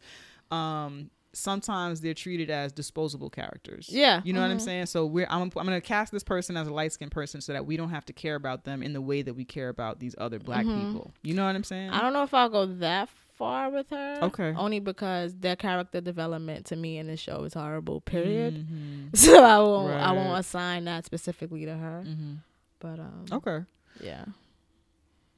[0.51, 4.21] um sometimes they're treated as disposable characters Yeah.
[4.23, 4.61] you know what I'm Mhm.
[4.61, 4.85] saying?
[4.87, 7.53] So we're I'm, I'm going to cast this person as a light skinned person so
[7.53, 9.99] that we don't have to care about them in the way that we care about
[9.99, 10.87] these other black Mhm.
[10.87, 11.13] people.
[11.23, 11.89] You know what I'm saying?
[11.91, 14.19] I don't know if I'll go that far with her.
[14.23, 14.53] Okay.
[14.55, 17.99] Only because their character development to me in the show is horrible.
[18.01, 18.55] Period.
[18.55, 19.09] Mhm.
[19.15, 22.03] So I won't I won't assign that specifically to her.
[22.07, 22.37] Mhm.
[22.79, 23.65] But um Okay.
[24.01, 24.25] yeah.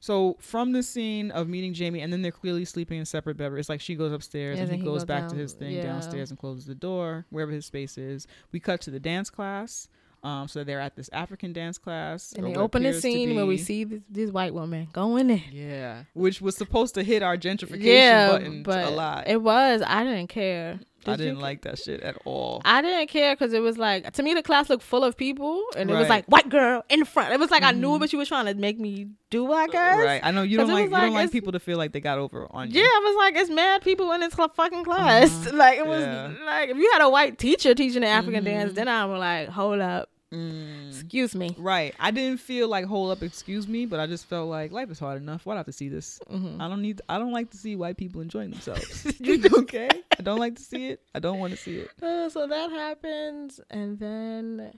[0.00, 3.60] So from the scene of meeting Jamie, and then they're clearly sleeping in separate bedrooms.
[3.60, 5.72] It's like she goes upstairs Yeah, and he he goes goes back to his thing
[5.72, 5.82] yeah.
[5.82, 8.26] downstairs and closes the door wherever his space is.
[8.52, 9.88] We cut to the dance class.
[10.22, 12.32] Um, so they're at this African dance class.
[12.32, 15.42] And they open the scene where we see this, these white woman going in.
[15.52, 19.28] Yeah, which was supposed to hit our gentrification Yeah, button but a lot.
[19.28, 19.82] It was.
[19.86, 20.80] I didn't care.
[21.08, 22.62] I Did you didn't like that shit at all.
[22.64, 25.62] I didn't care because it was like to me the class looked full of people
[25.76, 27.32] and it was like white girl in front.
[27.32, 27.96] It was like I knew Mhm.
[27.96, 29.52] it, but you were trying to make me do.
[29.52, 29.98] I guess.
[29.98, 30.20] Right.
[30.24, 32.18] I know you don't like was you don't like people to feel like they got
[32.18, 32.80] over on you.
[32.80, 32.86] Yeah.
[32.86, 35.30] I was like, it's mad people in this fucking class.
[35.46, 35.56] Uh-huh.
[35.56, 36.32] Like it was Yeah.
[36.44, 38.46] like if you had a white teacher teaching the African Mhm.
[38.46, 40.88] dance, then I'm like, hold up, Mm.
[40.88, 41.54] excuse me.
[41.56, 41.94] Right.
[41.98, 44.98] I didn't feel like hold up, excuse me, but I just felt like life is
[44.98, 45.46] hard enough.
[45.46, 46.20] Why do I have to see this?
[46.28, 47.00] hmm I don't need.
[47.08, 49.06] I don't like to see white people enjoying themselves.
[49.58, 49.88] okay.
[50.18, 51.00] I don't like to see it.
[51.14, 51.90] I don't want to see it.
[52.02, 54.72] Uh, so that happens, and then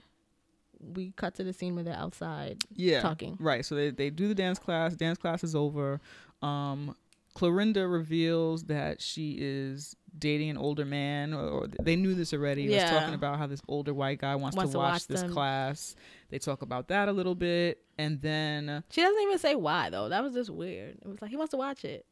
[0.79, 3.01] we cut to the scene where they're outside Yeah.
[3.01, 3.37] talking.
[3.39, 3.65] Right.
[3.65, 4.95] So they they do the dance class.
[4.95, 5.99] Dance class is over.
[6.41, 6.95] Um,
[7.35, 12.67] Clorinda reveals that she is dating an older man, or, or they knew this already.
[12.67, 15.07] He was talking about how this older white guy wants, Wants to to watch, watch
[15.07, 15.31] this them.
[15.31, 15.95] class.
[16.29, 20.09] They talk about that a little bit, and then She doesn't even say why though.
[20.09, 20.97] That was just weird.
[21.01, 22.05] It was like he wants to watch it,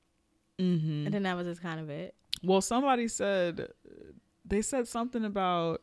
[0.58, 1.06] mhm.
[1.06, 2.16] and then that was just kind of it.
[2.44, 3.68] Well, somebody said
[4.46, 5.82] they said something about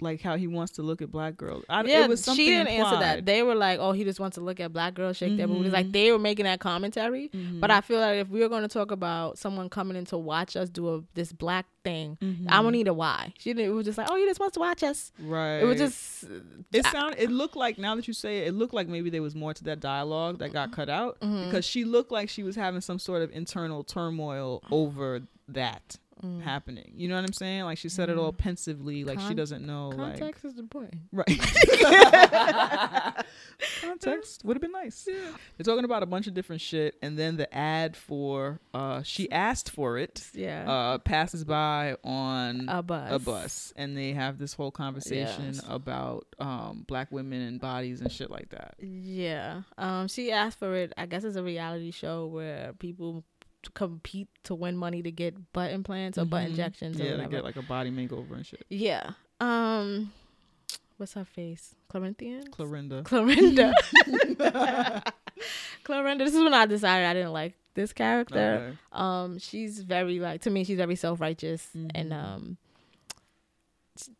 [0.00, 1.64] like how he wants to look at black girls.
[1.68, 3.24] I, yeah, it was something she didn't answer that.
[3.24, 5.72] They were like, "Oh, he just wants to look at black girls shake their booties."
[5.72, 7.28] Like they were making that commentary.
[7.32, 7.60] Mhm.
[7.60, 10.18] But I feel like if we were going to talk about someone coming in to
[10.18, 12.46] watch us do a, this black thing, Mhm.
[12.48, 13.32] I don't need a why.
[13.38, 13.70] She didn't.
[13.70, 15.58] It was just like, "Oh, he just wants to watch us." right.
[15.58, 16.24] It was just
[16.72, 17.14] It sound.
[17.16, 19.54] It looked like now that you say it, it looked like maybe there was more
[19.54, 21.44] to that dialogue that got cut out Mhm.
[21.46, 26.42] because she looked like she was having some sort of internal turmoil over that Mm.
[26.42, 26.92] happening.
[26.96, 27.64] You know what I'm saying?
[27.64, 29.92] Like she said it all pensively, like she doesn't know.
[29.94, 31.02] context is important.
[31.12, 33.24] Like right.
[33.80, 35.04] Context would have been nice.
[35.04, 39.30] They're talking about a bunch of different shit, and then the ad for uh, she
[39.30, 43.12] asked for it Yeah, uh, passes by on a bus.
[43.12, 45.62] a bus and they have this whole conversation Yes.
[45.68, 49.62] about um black women and bodies and shit like that Yeah.
[49.78, 50.08] Um.
[50.08, 50.92] She asked for it.
[50.96, 53.24] I guess it's a reality show where people
[53.72, 56.50] compete to win money to get butt implants or butt Mhm.
[56.50, 59.10] injections yeah they get like a body makeover and shit yeah.
[59.40, 60.12] Um.
[60.96, 61.74] What's her face?
[61.88, 62.44] Corinthian.
[62.52, 63.72] Clorinda Clorinda.
[65.84, 66.18] Clorinda.
[66.18, 68.68] This is when I decided I didn't like this character.
[68.68, 68.78] okay.
[68.92, 72.24] Um, she's very like to me, she's very self righteous and Mhm.
[72.24, 72.56] um,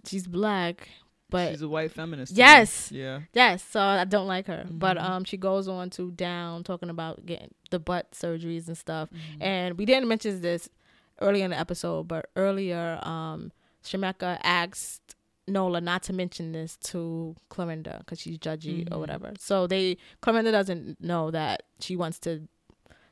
[0.04, 0.88] she's black,
[1.34, 2.38] but she's a white feminist me.
[2.38, 2.90] Yes.
[2.92, 4.66] yeah yes, so I don't like her.
[4.70, 5.02] But Mhm.
[5.10, 9.08] um, she goes on to down talking about getting the butt surgeries and stuff.
[9.10, 9.42] Mm-hmm.
[9.42, 10.68] And we didn't mention this
[11.20, 13.52] earlier in the episode, but earlier, um,
[13.84, 15.14] Shemeka asked
[15.46, 19.00] Nola not to mention this to Clorinda because she's judgy or Mhm.
[19.00, 19.32] whatever.
[19.38, 22.48] So they Clorinda doesn't know that she wants to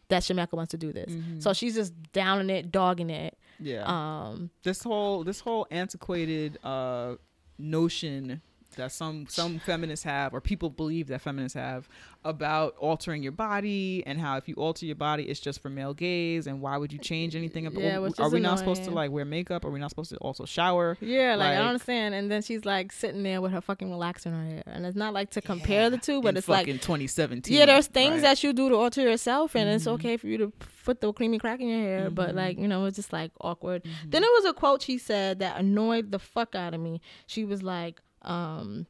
[0.08, 1.10] that Shemeka wants to do this.
[1.10, 1.42] Mhm.
[1.42, 3.36] So she's just downing it, dogging it.
[3.60, 7.14] yeah Um, this whole this whole antiquated uh
[7.58, 8.40] notion
[8.76, 11.88] that some some feminists have or people believe that feminists have
[12.24, 15.92] about altering your body and how if you alter your body it's just for male
[15.94, 18.90] gaze and why would you change anything about Yeah, which are we not supposed to
[18.90, 22.14] like wear makeup are we not supposed to also shower yeah, like, I don't understand.
[22.14, 24.96] And then she's like sitting there with her fucking relaxer in her hair, and it's
[24.96, 28.22] not like to compare the two, but it's like in 2017 yeah, there's things right?
[28.22, 29.92] that you do to alter yourself, and it's Mhm.
[29.92, 30.52] okay for you to
[30.84, 32.34] put the creamy crack in your hair, but Mhm.
[32.36, 33.82] like you know, it's just like awkward.
[33.84, 34.10] Mhm.
[34.10, 37.00] Then there was a quote she said that annoyed the fuck out of me.
[37.26, 38.86] She was like, um,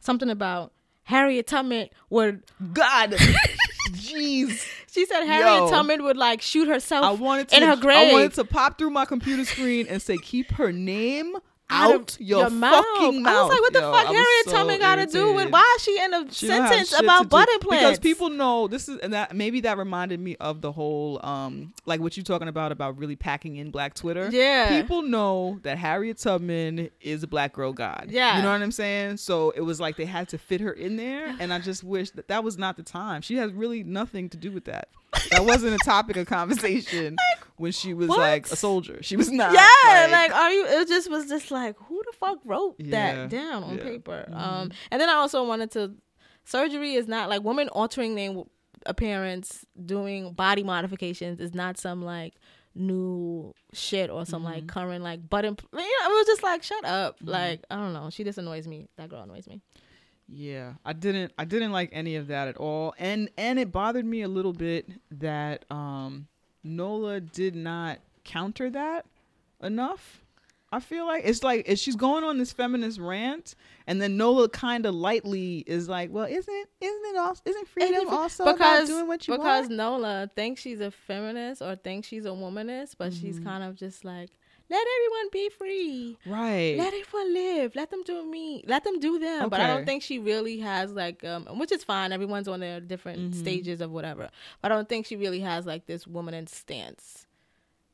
[0.00, 0.72] something about
[1.04, 2.42] Harriet Tubman would.
[2.72, 3.12] God
[3.90, 5.70] jeez She said Harriet Yo.
[5.70, 7.04] Tubman would like shoot herself.
[7.04, 8.10] I wanted to In her grave.
[8.10, 11.36] I wanted to pop through my computer screen and say keep her name
[11.72, 12.84] out, your your mouth.
[12.96, 13.94] fucking I was like, what the mouth.
[13.94, 16.32] fuck, Yo, I Harriet so Tubman got to do with why is she in a
[16.32, 17.82] She sentence about butt implants?
[17.82, 21.72] because people know this is and that maybe that reminded me of the whole um
[21.86, 24.28] like what you talking about about really packing in black Twitter.
[24.32, 24.80] Yeah.
[24.80, 28.06] people know that Harriet Tubman is a black girl god.
[28.10, 28.36] Yeah.
[28.36, 29.16] you know what I'm saying.
[29.18, 32.10] So it was like they had to fit her in there, and I just wish
[32.12, 33.22] that that was not the time.
[33.22, 34.88] She has really nothing to do with that.
[35.30, 37.16] That wasn't a topic of conversation
[37.56, 38.18] when she was what?
[38.18, 39.02] like a soldier.
[39.02, 39.52] She was not.
[39.52, 40.64] yeah, like, are you?
[40.66, 42.90] It just was just like, who the fuck wrote Yeah,
[43.26, 43.82] that down on yeah.
[43.84, 44.26] paper?
[44.30, 44.36] Mhm.
[44.36, 45.94] Um, and then I also wanted to.
[46.44, 48.34] Surgery is not like women altering their
[48.86, 52.34] appearance, doing body modifications is not some like
[52.74, 55.44] new shit or some like current like butt.
[55.44, 57.16] Imp- you know, it was just like, shut up.
[57.22, 58.10] Like I don't know.
[58.10, 58.88] She just annoys me.
[58.96, 59.60] That girl annoys me.
[60.28, 62.94] Yeah, I didn't I didn't like any of that at all.
[62.98, 66.26] And and it bothered me a little bit that um
[66.64, 69.04] Nola did not counter that
[69.62, 70.24] enough.
[70.72, 73.54] I feel like it's like if she's going on this feminist rant
[73.86, 77.94] and then Nola kind of lightly is like, "Well, isn't isn't it also isn't freedom
[77.94, 81.60] Isn't also because about doing what you because want?" Because Nola thinks she's a feminist
[81.60, 83.48] or thinks she's a womanist, but she's Mm-hmm.
[83.48, 84.30] kind of just like
[84.70, 86.18] let everyone be free.
[86.24, 86.76] Right.
[86.78, 87.74] Let everyone live.
[87.76, 88.64] Let them do me.
[88.66, 89.50] Let them do them.
[89.50, 92.12] But I don't think she really has like um which is fine.
[92.12, 94.30] Everyone's on their different stages of whatever.
[94.62, 97.26] But I don't think she really has like this woman in stance.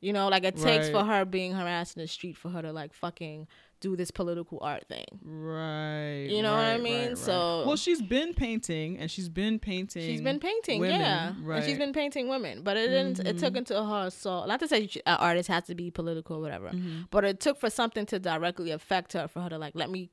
[0.01, 2.71] You know, like it takes for her being harassed in the street for her to
[2.71, 3.47] like fucking
[3.81, 5.05] do this political art thing.
[5.23, 6.27] Right.
[6.29, 6.99] You know what I mean?
[6.99, 7.17] right, right.
[7.17, 10.01] So- well, she's been painting and she's been painting.
[10.03, 11.63] She's been painting, women, yeah, and she's right.
[11.63, 11.77] Mm-hmm.
[11.79, 12.61] been painting women.
[12.63, 13.19] But it didn't.
[13.27, 14.47] It took into her assault.
[14.47, 17.01] Not to say an artist has to be political or whatever, Mm-hmm.
[17.11, 20.09] but it took for something to directly affect her for her to like let me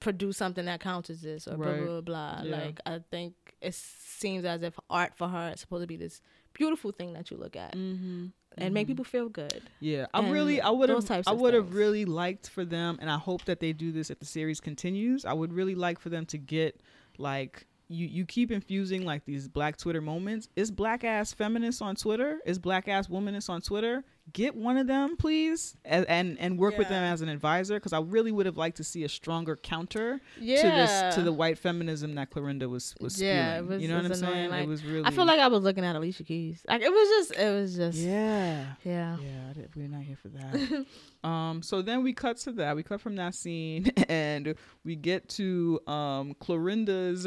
[0.00, 1.84] produce something that counters this or blah Right.
[1.84, 2.34] blah blah.
[2.36, 2.42] blah.
[2.44, 2.64] Yeah.
[2.64, 6.20] Like I think it seems as if art for her is supposed to be this
[6.52, 8.26] beautiful thing that you look at Mm-hmm.
[8.58, 8.92] And make mm-hmm.
[8.92, 9.62] people feel good.
[9.80, 13.10] Yeah, I and really, I would have, I would have really liked for them, and
[13.10, 15.24] I hope that they do this if the series continues.
[15.24, 16.80] I would really like for them to get
[17.18, 20.48] like you, you keep infusing like these black Twitter moments.
[20.56, 22.40] Is black ass feminist on Twitter?
[22.46, 24.04] Is black ass womanist on Twitter?
[24.32, 27.92] Get one of them, please, and and, and work with them as an advisor because
[27.92, 30.62] I really would have liked to see a stronger counter Yeah.
[30.62, 33.68] to this to the white feminism that Clorinda was was Yeah, spewing.
[33.70, 34.50] was- you know what I'm annoying, saying?
[34.50, 35.04] like, it was really.
[35.06, 36.62] I feel like I was looking at Alicia Keys.
[36.68, 37.40] Like it was just.
[37.40, 37.98] It was just.
[37.98, 38.66] yeah.
[38.84, 39.16] Yeah.
[39.20, 40.86] Yeah, we're not here for that.
[41.28, 42.76] um, so then we cut to that.
[42.76, 44.54] We cut from that scene, and
[44.84, 47.26] we get to um Clorinda's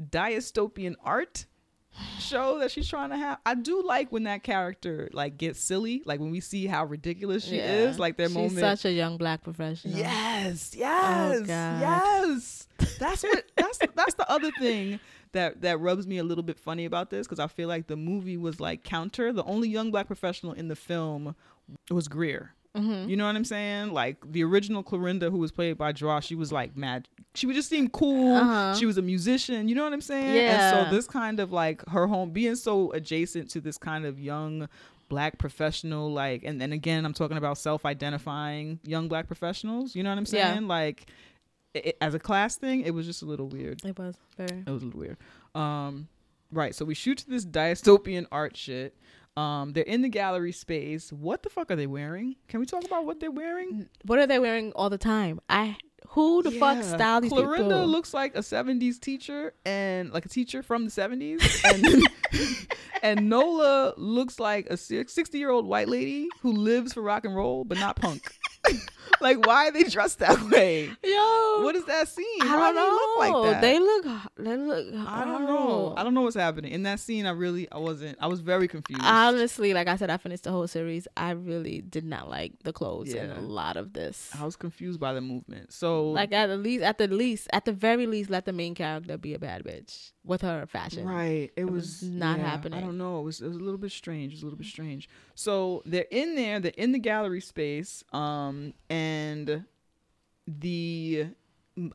[0.00, 1.46] dystopian art
[2.18, 3.38] show that she's trying to have.
[3.44, 7.44] I do like when that character like gets silly, like when we see how ridiculous
[7.44, 7.88] she Yeah.
[7.88, 8.58] is, like their She's moment.
[8.58, 9.96] such a young black professional.
[9.96, 12.68] Yes, oh, yes, Oh, yes.
[12.98, 13.44] That's what.
[13.56, 15.00] That's that's the other thing
[15.32, 17.96] that that rubs me a little bit funny about this because I feel like the
[17.96, 19.32] movie was like counter.
[19.32, 21.34] The only young black professional in the film
[21.90, 22.54] was Greer.
[22.76, 23.08] Mm-hmm.
[23.08, 23.92] You know what I'm saying?
[23.92, 27.08] Like the original Clorinda, who was played by Draw, she was like mad.
[27.34, 28.36] She would just seem cool.
[28.36, 28.76] Uh-huh.
[28.76, 29.68] She was a musician.
[29.68, 30.36] You know what I'm saying?
[30.36, 30.78] Yeah.
[30.78, 34.20] And so this kind of like her home being so adjacent to this kind of
[34.20, 34.68] young
[35.08, 39.96] black professional, like, and then again, I'm talking about self-identifying young black professionals.
[39.96, 40.62] You know what I'm saying?
[40.62, 40.68] Yeah.
[40.68, 41.10] Like,
[41.74, 43.84] it, as a class thing, it was just a little weird.
[43.84, 44.60] It was very.
[44.64, 45.16] It was a little weird.
[45.56, 46.06] Um,
[46.52, 46.72] right.
[46.72, 48.96] So we shoot to this dystopian art shit.
[49.40, 51.12] Um, they're in the gallery space.
[51.12, 52.36] What the fuck are they wearing?
[52.48, 53.88] Can we talk about what they're wearing?
[54.04, 55.40] What are they wearing all the time?
[55.48, 55.76] I
[56.08, 56.82] who the fuck Yeah.
[56.96, 57.86] style these Clorinda people?
[57.86, 61.40] looks like a '70s teacher and like a teacher from the '70s,
[61.72, 62.08] and
[63.02, 67.34] and Nola looks like a 60 year old white lady who lives for rock and
[67.36, 68.22] roll but not punk.
[69.20, 70.86] like, why are they dressed that way?
[71.04, 72.26] Yo, What is that scene?
[72.42, 73.40] I Why don't do they know.
[73.40, 73.60] look like that?
[73.60, 74.04] They look.
[74.38, 75.06] They look.
[75.08, 75.94] I don't know.
[75.96, 77.26] I don't know what's happening in that scene.
[77.26, 78.18] I really, I wasn't.
[78.20, 79.02] I was very confused.
[79.04, 81.06] Honestly, like I said, I finished the whole series.
[81.16, 83.38] I really did not like the clothes in Yeah.
[83.38, 84.30] a lot of this.
[84.38, 85.72] I was confused by the movement.
[85.72, 88.74] So Like at the least, at the least, at the very least, let the main
[88.74, 91.06] character be a bad bitch with her fashion.
[91.06, 91.50] Right.
[91.56, 92.78] It, was was, not yeah, happening.
[92.78, 93.20] I don't know.
[93.20, 94.32] It was it was a little bit strange.
[94.32, 95.08] It was a little bit strange.
[95.34, 98.99] So they're in there, they're in the gallery space, um, and
[100.46, 101.26] the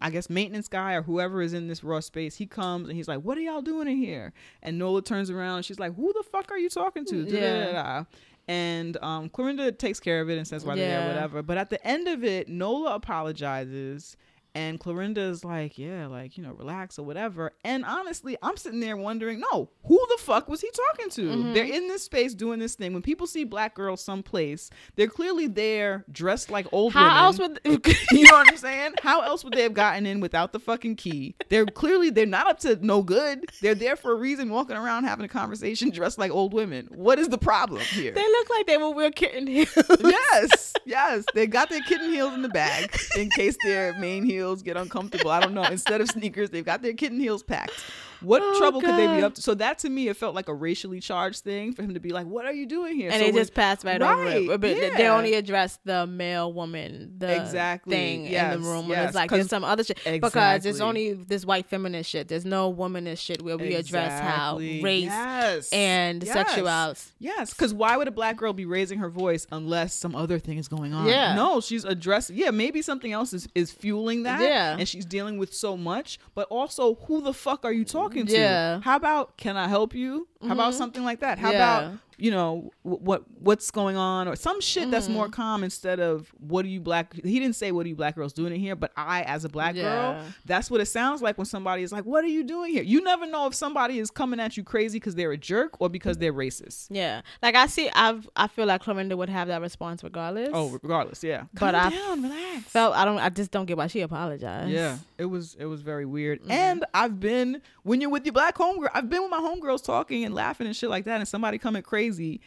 [0.02, 3.08] I guess maintenance guy or whoever is in this raw space, he comes and he's
[3.08, 4.34] like, "What are y'all doing in here?"
[4.64, 8.04] And Nola turns around and she's like, "Who the fuck are you talking to?" Yeah.
[8.48, 11.42] And um, Clorinda takes care of it and says why they're there, whatever.
[11.42, 14.16] But at the end of it, Nola apologizes
[14.56, 17.52] And Clorinda is like, yeah, like, you know, relax or whatever.
[17.66, 21.22] And honestly, I'm sitting there wondering, no, who the fuck was he talking to?
[21.24, 21.54] Mm-hmm.
[21.54, 22.94] They're in this space doing this thing.
[22.94, 27.10] When people see black girls someplace, they're clearly there dressed like old women.
[27.10, 28.94] How else would you know what I'm saying?
[29.02, 31.36] How else would they have gotten in without the fucking key?
[31.50, 33.46] They're clearly they're not up to no good.
[33.62, 36.88] They're there for a reason, walking around having a conversation dressed like old women.
[36.92, 38.14] What is the problem here?
[38.14, 39.68] they look like they will wear kitten heels?
[40.00, 41.26] yes, yes.
[41.34, 45.32] They got their kitten heels in the bag in case their main heels get uncomfortable.
[45.32, 45.64] I don't know.
[45.64, 47.84] Instead of sneakers, they've got their kitten heels packed.
[48.26, 49.42] What Oh, trouble could they be up to?
[49.42, 52.10] So that to me, it felt like a racially charged thing for him to be
[52.10, 54.48] like, "What are you doing here?" and So they when- just passed right, over it.
[54.48, 58.90] But they- they only addressed the male woman, the Exactly, thing in the room.
[58.90, 62.28] yes, it's like there's some other shit because it's only this white feminist shit.
[62.28, 65.70] There's no womanist shit where we address how race Yes.
[65.72, 66.34] and Yes.
[66.34, 67.02] sexuality.
[67.20, 70.58] Yes, because why would a black girl be raising her voice unless some other thing
[70.58, 71.08] is going on?
[71.08, 71.36] Yeah.
[71.36, 72.36] No, she's addressing.
[72.38, 74.42] Yeah, maybe something else is, is fueling that.
[74.42, 74.78] Yeah.
[74.78, 76.20] And she's dealing with so much.
[76.34, 78.32] But also, who the fuck are you talking to?
[78.32, 78.80] Yeah.
[78.82, 80.28] How about, can I help you?
[80.42, 80.78] How about mm-hmm.
[80.78, 81.40] something like that?
[81.40, 81.80] How Yeah.
[81.80, 85.14] about, you know, what what's going on or some shit that's Mm-hmm.
[85.14, 87.14] more calm instead of what are you black?
[87.14, 89.50] He didn't say what are you black girls doing in here, but I, as a
[89.50, 92.72] black girl, that's what it sounds like when somebody is like, what are you doing
[92.74, 92.82] here?
[92.84, 95.90] You never know if somebody is coming at you crazy because they're a jerk or
[95.90, 96.88] because they're racist.
[96.90, 100.50] Yeah, like I see, I've I feel like Clorinda would have that response regardless.
[100.54, 101.44] Oh, regardless, yeah.
[101.54, 102.64] But Calm I down, relax.
[102.70, 104.72] felt I don't I just don't get why she apologized.
[104.72, 106.42] yeah, it was it was very weird.
[106.42, 106.52] Mm-hmm.
[106.52, 110.24] And I've been when you're with your black homegirl, I've been with my homegirls talking
[110.26, 112.05] and laughing and shit like that, and somebody coming crazy,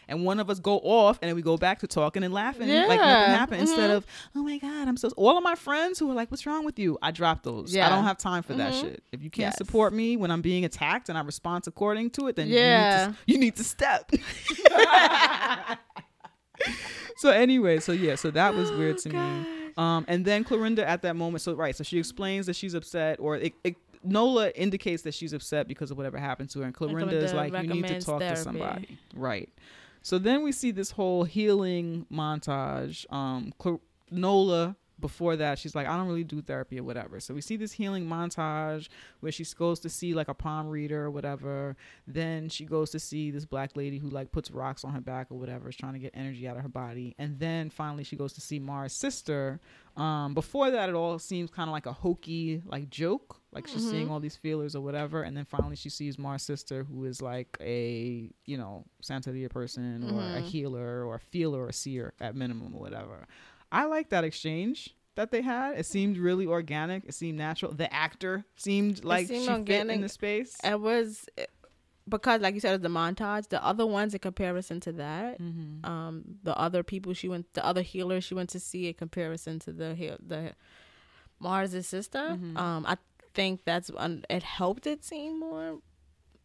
[0.09, 2.69] and one of us go off, and then we go back to talking and laughing
[2.69, 2.87] yeah.
[2.87, 3.61] like nothing happened.
[3.63, 3.97] Instead mhm.
[3.97, 5.09] of oh my god, I'm so.
[5.17, 7.75] All of my friends who are like, "What's wrong with you?" I dropped those.
[7.75, 7.87] yeah.
[7.87, 8.81] I don't have time for that Mhm.
[8.81, 9.03] shit.
[9.13, 9.59] If you can't Yes.
[9.59, 13.01] support me when I'm being attacked and I respond according to it, then Yeah.
[13.01, 14.11] you need to, you need to step.
[17.17, 19.47] so anyway, so yeah, so that was weird to me.
[19.77, 23.21] Um, and then Clorinda at that moment, so right, so she explains that she's upset,
[23.21, 26.75] or it, it, Nola indicates that she's upset because of whatever happened to her, and
[26.75, 29.49] Clorinda is like, you need to talk to somebody, right?
[30.03, 33.11] So then we see this whole healing montage.
[33.13, 33.81] Um, Cl-
[34.11, 37.21] Nola before that, she's like, I don't really do therapy or whatever.
[37.21, 38.89] So we see this healing montage
[39.21, 41.77] where she goes to see like a palm reader or whatever.
[42.07, 45.29] Then she goes to see this black lady who like puts rocks on her back
[45.31, 47.15] or whatever, is trying to get energy out of her body.
[47.19, 49.61] And then finally she goes to see Mars' sister.
[49.97, 53.89] Um, before that, it all seems kind of like a hokey like joke, like she's
[53.89, 55.23] seeing all these feelers or whatever.
[55.23, 60.05] And then finally she sees Mars' sister, who is like a you know Santeria person
[60.15, 63.27] or a healer or a feeler or a seer at minimum or whatever.
[63.73, 65.79] I like that exchange that they had.
[65.79, 67.05] It seemed really organic.
[67.05, 67.73] It seemed natural.
[67.73, 70.57] The actor seemed like seemed she fit in the space.
[70.63, 71.27] It was
[72.09, 73.49] because, like you said, the montage.
[73.49, 75.85] The other ones in comparison to that, Mm-hmm.
[75.85, 79.59] um, the other people she went, the other healers she went to see in comparison
[79.61, 80.53] to the the
[81.41, 82.19] Mars' sister.
[82.19, 82.57] Mm-hmm.
[82.57, 82.97] Um, I
[83.39, 85.79] think that's un- it helped it seem more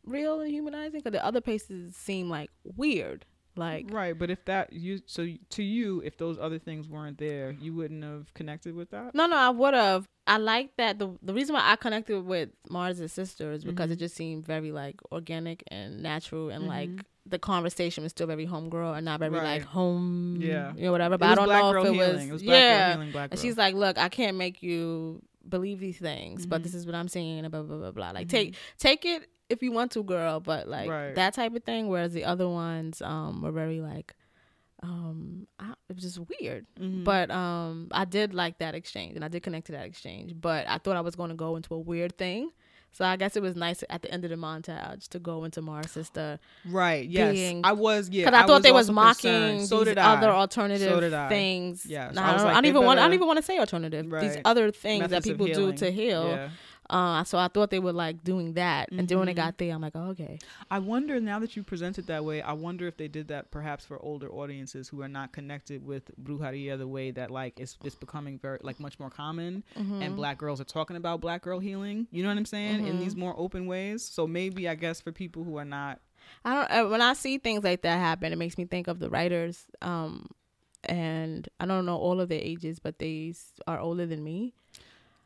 [0.05, 3.25] real and humanizing because the other places seem like weird.
[3.55, 7.51] Like Right, but if that you so to you, if those other things weren't there,
[7.59, 9.13] you wouldn't have connected with that.
[9.13, 10.07] No, no, I would have.
[10.25, 10.97] I like that.
[10.97, 13.93] The the reason why I connected with Mars' sister is because Mm-hmm.
[13.93, 16.89] it just seemed very like organic and natural, and like
[17.27, 19.43] the conversation was still very homegirl and not very Right.
[19.59, 20.73] like home, Yeah.
[20.75, 21.17] you know, whatever.
[21.19, 21.99] But I don't know if it healing.
[21.99, 22.93] was, It was black girl yeah.
[22.93, 26.49] healing black And she's like, "Look, I can't make you believe these things, Mm-hmm.
[26.49, 28.11] but this is what I'm seeing." And blah blah blah blah.
[28.11, 31.15] Like take take it if you want to, girl, but like Right.
[31.15, 31.87] that type of thing.
[31.89, 34.13] Whereas the other ones um were very like.
[34.81, 37.05] Um, I, it was just weird, Mm-hmm.
[37.05, 40.33] but um, I did like that exchange, and I did connect to that exchange.
[40.39, 42.51] But I thought I was going to go into a weird thing,
[42.93, 45.61] so I guess it was nice at the end of the montage to go into
[45.61, 47.07] Mars' sister right.
[47.07, 48.09] Yes, being- I was.
[48.09, 49.67] Yeah, because I, thought they was mocking concerned.
[49.67, 51.27] So these other alternative So I.
[51.29, 51.85] things.
[51.85, 52.99] Yes, Nah, I I, don't, like, I don't even want.
[52.99, 54.09] I don't even want to say alternative.
[54.09, 56.27] These other things that Methods of people do to heal.
[56.27, 56.49] Yeah.
[56.89, 59.31] Uh, so I thought they were like doing that, and then when Mm-hmm.
[59.31, 60.37] it got there, I'm like, oh, okay.
[60.69, 62.41] I wonder now that you present it that way.
[62.41, 66.11] I wonder if they did that perhaps for older audiences who are not connected with
[66.21, 70.01] brujeria the way that like it's it's becoming very like much more common, Mm-hmm.
[70.01, 72.07] and black girls are talking about black girl healing.
[72.11, 72.79] You know what I'm saying?
[72.79, 72.99] In Mm-hmm.
[72.99, 74.03] these more open ways.
[74.03, 75.99] So maybe I guess for people who are not
[76.45, 76.71] I don't.
[76.71, 79.65] Uh, when I see things like that happen, it makes me think of the writers.
[79.81, 80.27] Um,
[80.85, 83.33] and I don't know all of their ages, but they
[83.67, 84.53] are older than me.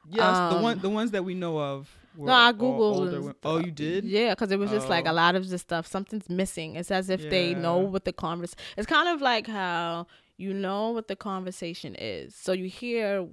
[0.10, 1.89] Yes the one Um, the ones that we know of.
[2.16, 2.95] Were No, I googled.
[2.95, 3.38] older and wo- stuff.
[3.45, 4.03] Oh, you did?
[4.05, 5.12] Yeah, because it was just like Oh.
[5.12, 5.86] a lot of the stuff.
[5.86, 6.76] Something's missing.
[6.76, 8.55] It's as if they know what the convers.
[8.76, 13.28] It's kind of like how you know what the conversation is, so you hear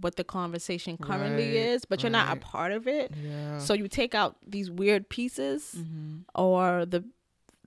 [0.00, 3.12] what the conversation currently Right, is, but you're not a part of it.
[3.22, 3.58] Yeah.
[3.58, 6.20] So you take out these weird pieces, Mm-hmm.
[6.34, 7.04] or the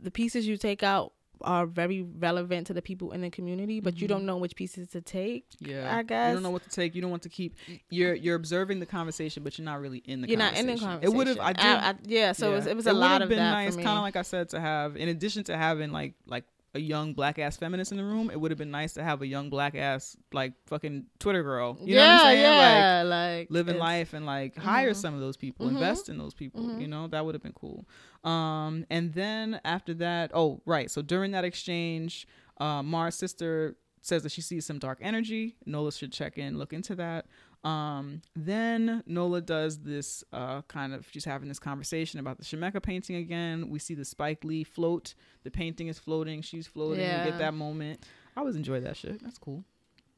[0.01, 3.99] the pieces you take out are very relevant to the people in the community, but
[3.99, 4.27] you don't mm-hmm.
[4.27, 5.45] know which pieces to take.
[5.59, 6.95] Yeah, I guess you don't know what to take.
[6.95, 7.55] You don't want to keep.
[7.89, 10.29] You're you're observing the conversation, but you're not really in the.
[10.29, 11.03] You're not in the conversation.
[11.03, 11.39] It would have.
[11.39, 11.65] I did.
[11.65, 13.87] I, yeah, so It was, it was a would've lot of been that nice, kind
[13.87, 17.39] of like I said, to have in addition to having like like a young black
[17.39, 19.73] ass feminist in the room, it would have been nice to have a young black
[19.75, 21.77] ass like fucking Twitter girl.
[21.81, 22.43] You know yeah, what I'm saying?
[22.43, 24.95] Like yeah, like, living life and like hire Mhm.
[24.95, 25.71] some of those people, Mhm.
[25.71, 26.61] invest in those people.
[26.61, 26.81] Mhm.
[26.81, 27.87] You know, that would have been cool.
[28.23, 32.27] Um, and then after that, oh right, so during that exchange,
[32.59, 35.57] uh, Mars' sister says that she sees some dark energy.
[35.65, 37.25] Nola should check in, look into that.
[37.63, 42.81] Um, then Nola does this uh, kind of she's having this conversation about the Shemeka
[42.81, 43.69] painting again.
[43.69, 45.13] We see the Spike Lee float.
[45.43, 46.41] The painting is floating.
[46.41, 46.99] She's floating.
[46.99, 47.25] We Yeah.
[47.25, 48.05] get that moment.
[48.35, 49.21] I always enjoy that shit.
[49.21, 49.63] That's cool.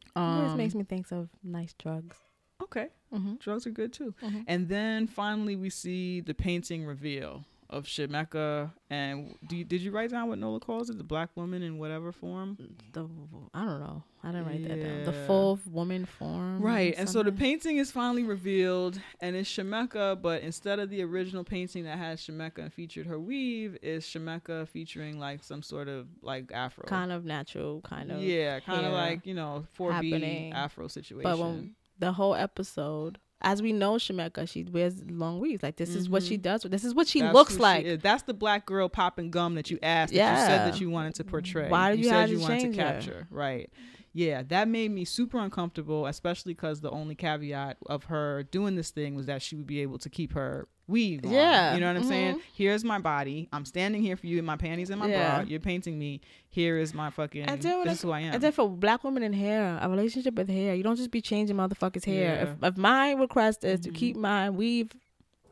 [0.06, 2.18] It always Um, makes me think of nice drugs.
[2.62, 2.90] okay.
[3.12, 3.36] Mm-hmm.
[3.40, 4.14] Drugs are good too.
[4.22, 4.44] Mhm.
[4.48, 8.72] And then finally, we see the painting reveal of Shemeka.
[8.90, 10.98] And do you, did you write down what Nola calls it?
[10.98, 12.58] The black woman in whatever form?
[12.94, 13.08] The
[13.54, 14.04] I don't know.
[14.24, 15.04] I didn't write that down.
[15.06, 15.26] The Yeah.
[15.28, 16.62] full woman form.
[16.62, 16.94] Right.
[16.98, 21.44] And so the painting is finally revealed, and it's Shemeka, but instead of the original
[21.44, 26.08] painting that has Shemeka and featured her weave, is Shemeka featuring like some sort of
[26.22, 26.84] like afro.
[26.86, 28.22] kind of natural, kind of.
[28.22, 30.54] yeah, kind of like, you know, 4B happening.
[30.54, 31.24] afro situation.
[31.24, 35.64] But when the whole episode, as we know, Shemeka, she wears long weaves.
[35.64, 36.44] Like this is what she mm-hmm.
[36.44, 36.64] does.
[36.64, 37.86] This is what she That's looks like.
[37.86, 38.02] is.
[38.02, 40.14] That's the black girl popping gum that you asked.
[40.14, 41.70] That you said that you wanted to portray.
[41.70, 42.84] Why did you said have you wanted to change her?
[42.84, 43.28] capture?
[43.32, 43.70] Right.
[44.14, 48.90] Yeah, that made me super uncomfortable, especially because the only caveat of her doing this
[48.92, 51.24] thing was that she would be able to keep her weave.
[51.26, 51.32] on.
[51.32, 52.36] Yeah, you know what I'm saying.
[52.36, 52.42] mhm.
[52.54, 53.48] Here's my body.
[53.54, 55.38] I'm standing here for you in my panties and my Yeah.
[55.40, 55.48] bra.
[55.48, 56.20] You're painting me.
[56.50, 57.44] Here is my fucking.
[57.44, 58.34] And then, This is who I am.
[58.34, 61.22] And then for black women in hair, a relationship with hair, you don't just be
[61.22, 62.36] changing motherfuckers' hair.
[62.36, 62.44] Yeah.
[62.44, 63.96] If, if my request is to Mhm.
[63.96, 64.92] keep my weave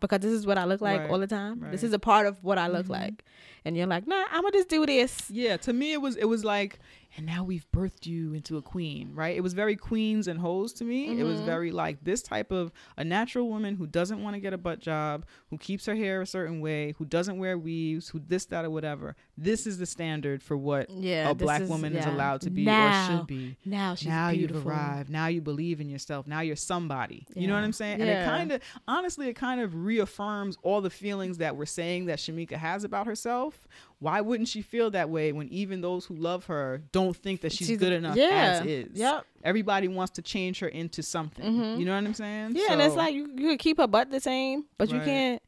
[0.01, 2.25] because this is what I look like Right, all the time, this is a part
[2.27, 2.89] of what I look Mhm.
[2.89, 3.23] like,
[3.69, 5.29] and you're like, nah, I'm gonna just do this.
[5.29, 6.79] Yeah, to me it was it was like,
[7.17, 9.35] and now we've birthed you into a queen, right?
[9.35, 11.19] It was very queens and hoes to me.
[11.19, 11.45] It was Mhm.
[11.45, 14.79] very like this type of a natural woman who doesn't want to get a butt
[14.79, 18.63] job, who keeps her hair a certain way, who doesn't wear weaves, who this that
[18.65, 19.15] or whatever.
[19.37, 22.63] This is the standard for what Yeah, a black is- woman is allowed to be
[22.63, 23.55] now, or should be.
[23.65, 24.57] Now she's now beautiful.
[24.61, 25.09] you've arrived.
[25.09, 26.27] Now you believe in yourself.
[26.27, 27.25] Now you're somebody.
[27.35, 28.01] You know what I'm saying?
[28.01, 32.05] And it kind of, honestly, it kind of reaffirms all the feelings that we're saying
[32.05, 33.58] that Shemeka has about herself.
[33.99, 37.51] Why wouldn't she feel that way when even those who love her don't think that
[37.51, 38.59] she's, She's- good enough yeah.
[38.61, 38.89] as is?
[38.93, 39.25] Yep.
[39.43, 41.43] Everybody wants to change her into something.
[41.45, 41.79] Mhm.
[41.79, 42.51] You know what I'm saying?
[42.55, 45.41] Yeah, and it's like you, you could keep her butt the same, but you can't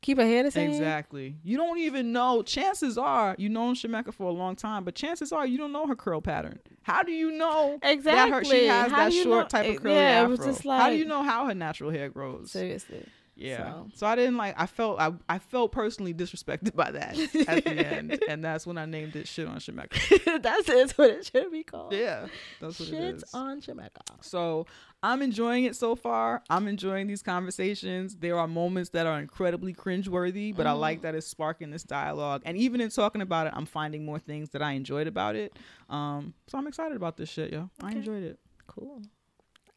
[0.00, 0.70] keep her hair the same.
[0.70, 1.36] Exactly.
[1.42, 2.42] You don't even know.
[2.42, 5.86] Chances are you known Shemeka for a long time, but chances are you don't know
[5.86, 6.58] her curl pattern.
[6.82, 9.82] How do you know exactly that her she has How that short know- type of
[9.82, 10.36] curly yeah, afro?
[10.36, 12.50] just how do you know how her natural hair grows?
[12.50, 13.06] Seriously.
[13.36, 13.56] Yeah.
[13.72, 13.88] So.
[13.94, 14.06] So.
[14.06, 14.54] I didn't like.
[14.58, 15.00] I felt.
[15.00, 17.18] I, I felt personally disrespected by that
[17.48, 21.26] at the end, and that's when I named it "Shit on Shemeka." That's what it
[21.26, 21.92] should be called.
[21.92, 22.26] Yeah,
[22.60, 23.20] that's what it is.
[23.20, 24.02] Shit on Shemeka.
[24.20, 24.66] So
[25.02, 26.42] I'm enjoying it so far.
[26.48, 28.16] I'm enjoying these conversations.
[28.16, 30.80] There are moments that are incredibly cringeworthy, but I Mm-hmm.
[30.80, 32.42] like that it's sparking this dialogue.
[32.44, 35.52] And even in talking about it, I'm finding more things that I enjoyed about it.
[35.88, 37.70] Um, so I'm excited about this shit, yo.
[37.82, 38.38] I enjoyed it.
[38.66, 39.02] Cool.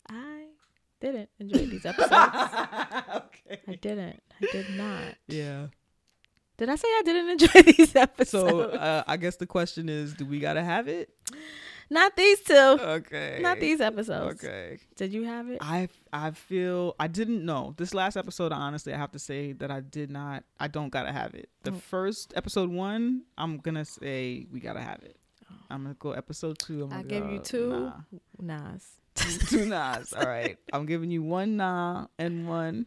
[0.10, 0.46] I
[1.00, 2.12] didn't enjoy these episodes.
[2.14, 3.60] okay.
[3.68, 4.22] I didn't.
[4.42, 5.04] I did not.
[5.28, 5.68] Yeah.
[6.58, 8.30] Did I say I didn't enjoy these episodes?
[8.52, 11.10] So uh, I guess the question is, do we gotta have it?
[11.90, 12.54] not these two.
[12.56, 13.40] Okay.
[13.42, 14.44] Not these episodes.
[14.44, 14.80] Okay.
[14.96, 15.60] Did you have it?
[15.62, 18.52] I I feel I didn't know this last episode.
[18.52, 20.44] Honestly, I have to say that I did not.
[20.60, 21.50] I don't gotta have it.
[21.64, 21.82] The Mm.
[21.82, 25.16] first episode one, I'm gonna say we gotta have it.
[25.70, 26.90] I'm gonna go episode two.
[26.92, 27.92] I'm I give you two.
[28.40, 28.72] Nah.
[28.72, 28.86] Nas.
[29.50, 30.14] two nods.
[30.14, 30.58] All right.
[30.72, 32.86] I'm giving you one nah and one.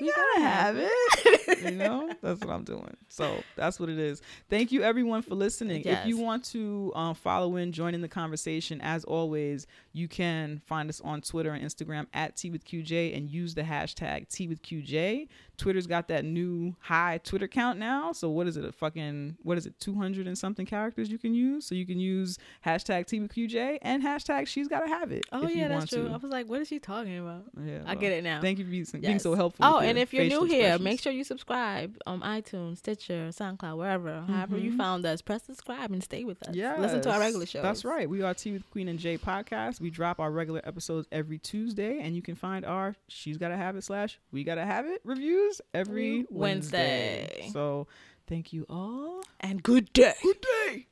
[0.00, 1.40] We We gotta gotta have have it.
[1.62, 2.96] you know, that's what I'm doing.
[3.08, 4.22] So that's what it is.
[4.48, 5.82] Thank you everyone for listening.
[5.84, 10.62] If you want to um, follow in, join in the conversation, as always, you can
[10.66, 14.48] find us on Twitter and Instagram at Tea with QJ and use the hashtag Tea
[14.48, 15.28] with QJ.
[15.58, 18.12] Twitter's got that new high Twitter count now.
[18.12, 18.64] So what is it?
[18.64, 19.78] A fucking what is it?
[19.78, 21.66] 200 and something characters you can use.
[21.66, 25.24] So you can use hashtag Tea with QJ and hashtag She's Gotta Have It.
[25.30, 26.08] Oh yeah, that's true.
[26.08, 26.14] to.
[26.14, 27.44] I was like, what is she talking about?
[27.64, 28.40] Yeah, I get it now.
[28.40, 29.64] Thank you for being, being so helpful.
[29.64, 34.20] Oh, and if you're new here, make sure you subscribe on iTunes, Stitcher, SoundCloud, wherever.
[34.22, 34.76] However you Mhm.
[34.76, 36.54] found us, press subscribe and stay with us.
[36.54, 37.62] Yeah, Listen to our regular shows.
[37.62, 38.08] That's right.
[38.08, 39.80] We are Tea with Queen and Jay podcast.
[39.80, 43.76] We drop our regular episodes every Tuesday, and you can find our She's Gotta Have
[43.76, 47.28] It slash We Gotta Have It reviews every Wednesday.
[47.30, 47.50] Wednesday.
[47.52, 47.86] So
[48.26, 49.22] thank you all.
[49.40, 50.14] And good day.
[50.22, 50.86] Good day.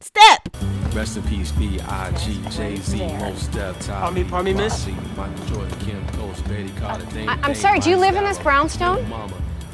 [0.00, 0.56] Step.
[0.94, 2.40] Rest in peace, B.I.G.
[2.50, 4.88] Jay-Z, Mos Def, Pardon me, pardon me, miss?
[5.16, 8.16] Michael Jordan, Kim Coates, Betty Carter, Dame I- I'm Dame, sorry, do you Miley live
[8.16, 9.08] in this Cyrus, brownstone?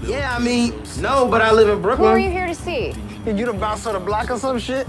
[0.07, 2.09] Lil Mama, Lil Yeah, I mean, no, but I live in Brooklyn.
[2.09, 2.94] Who are you here to see?
[3.26, 4.86] You the bouncer of the block or some shit?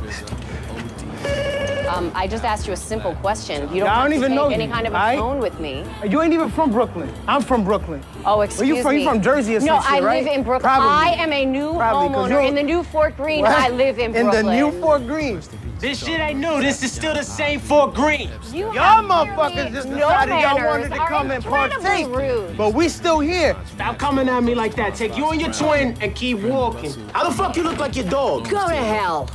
[1.88, 3.74] Um, I just asked you a simple question.
[3.74, 5.18] You don't I don't even know any kind of a alright?
[5.18, 5.86] tone with me.
[6.08, 7.12] You ain't even from Brooklyn.
[7.28, 8.04] I'm from Brooklyn.
[8.26, 8.96] Oh, excuse Where you from?
[8.96, 9.04] me.
[9.04, 10.24] You from Jersey or No, I right?
[10.24, 10.70] live in Brooklyn.
[10.70, 10.90] Probably.
[10.90, 13.42] I am a new Probably, homeowner in the new Fort Greene.
[13.42, 13.52] What?
[13.52, 15.42] I live in In the new Fort Greene.
[15.80, 16.60] This shit ain't new.
[16.60, 18.32] This is still the same Fort Greene.
[18.52, 22.08] You Y'all motherfuckers clearly just no decided y'all wanted to come and partake.
[22.08, 22.58] rude.
[22.58, 23.56] But we still here.
[23.76, 24.96] Stop coming at me like that.
[24.96, 26.92] Take you and your twin and keep walking.
[27.10, 28.50] How the fuck you look like your dog?
[28.50, 29.28] Go to hell.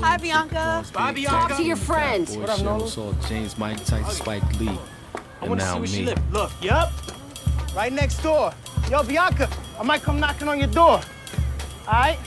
[0.00, 0.82] Hi, Bianca.
[0.94, 1.30] Bye, Bianca.
[1.48, 2.34] Talk to your friends.
[2.36, 5.86] Boy, Cheryl saw James Mike Tyson, Spike Lee, I and want to see now where
[5.86, 6.06] she me.
[6.06, 6.32] live.
[6.32, 6.90] Look, yup.
[7.74, 8.54] Right next door.
[8.90, 11.00] Yo, Bianca, I might come knocking on your door.
[11.86, 12.18] All right?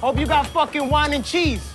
[0.00, 1.72] Hope you got fucking wine and cheese.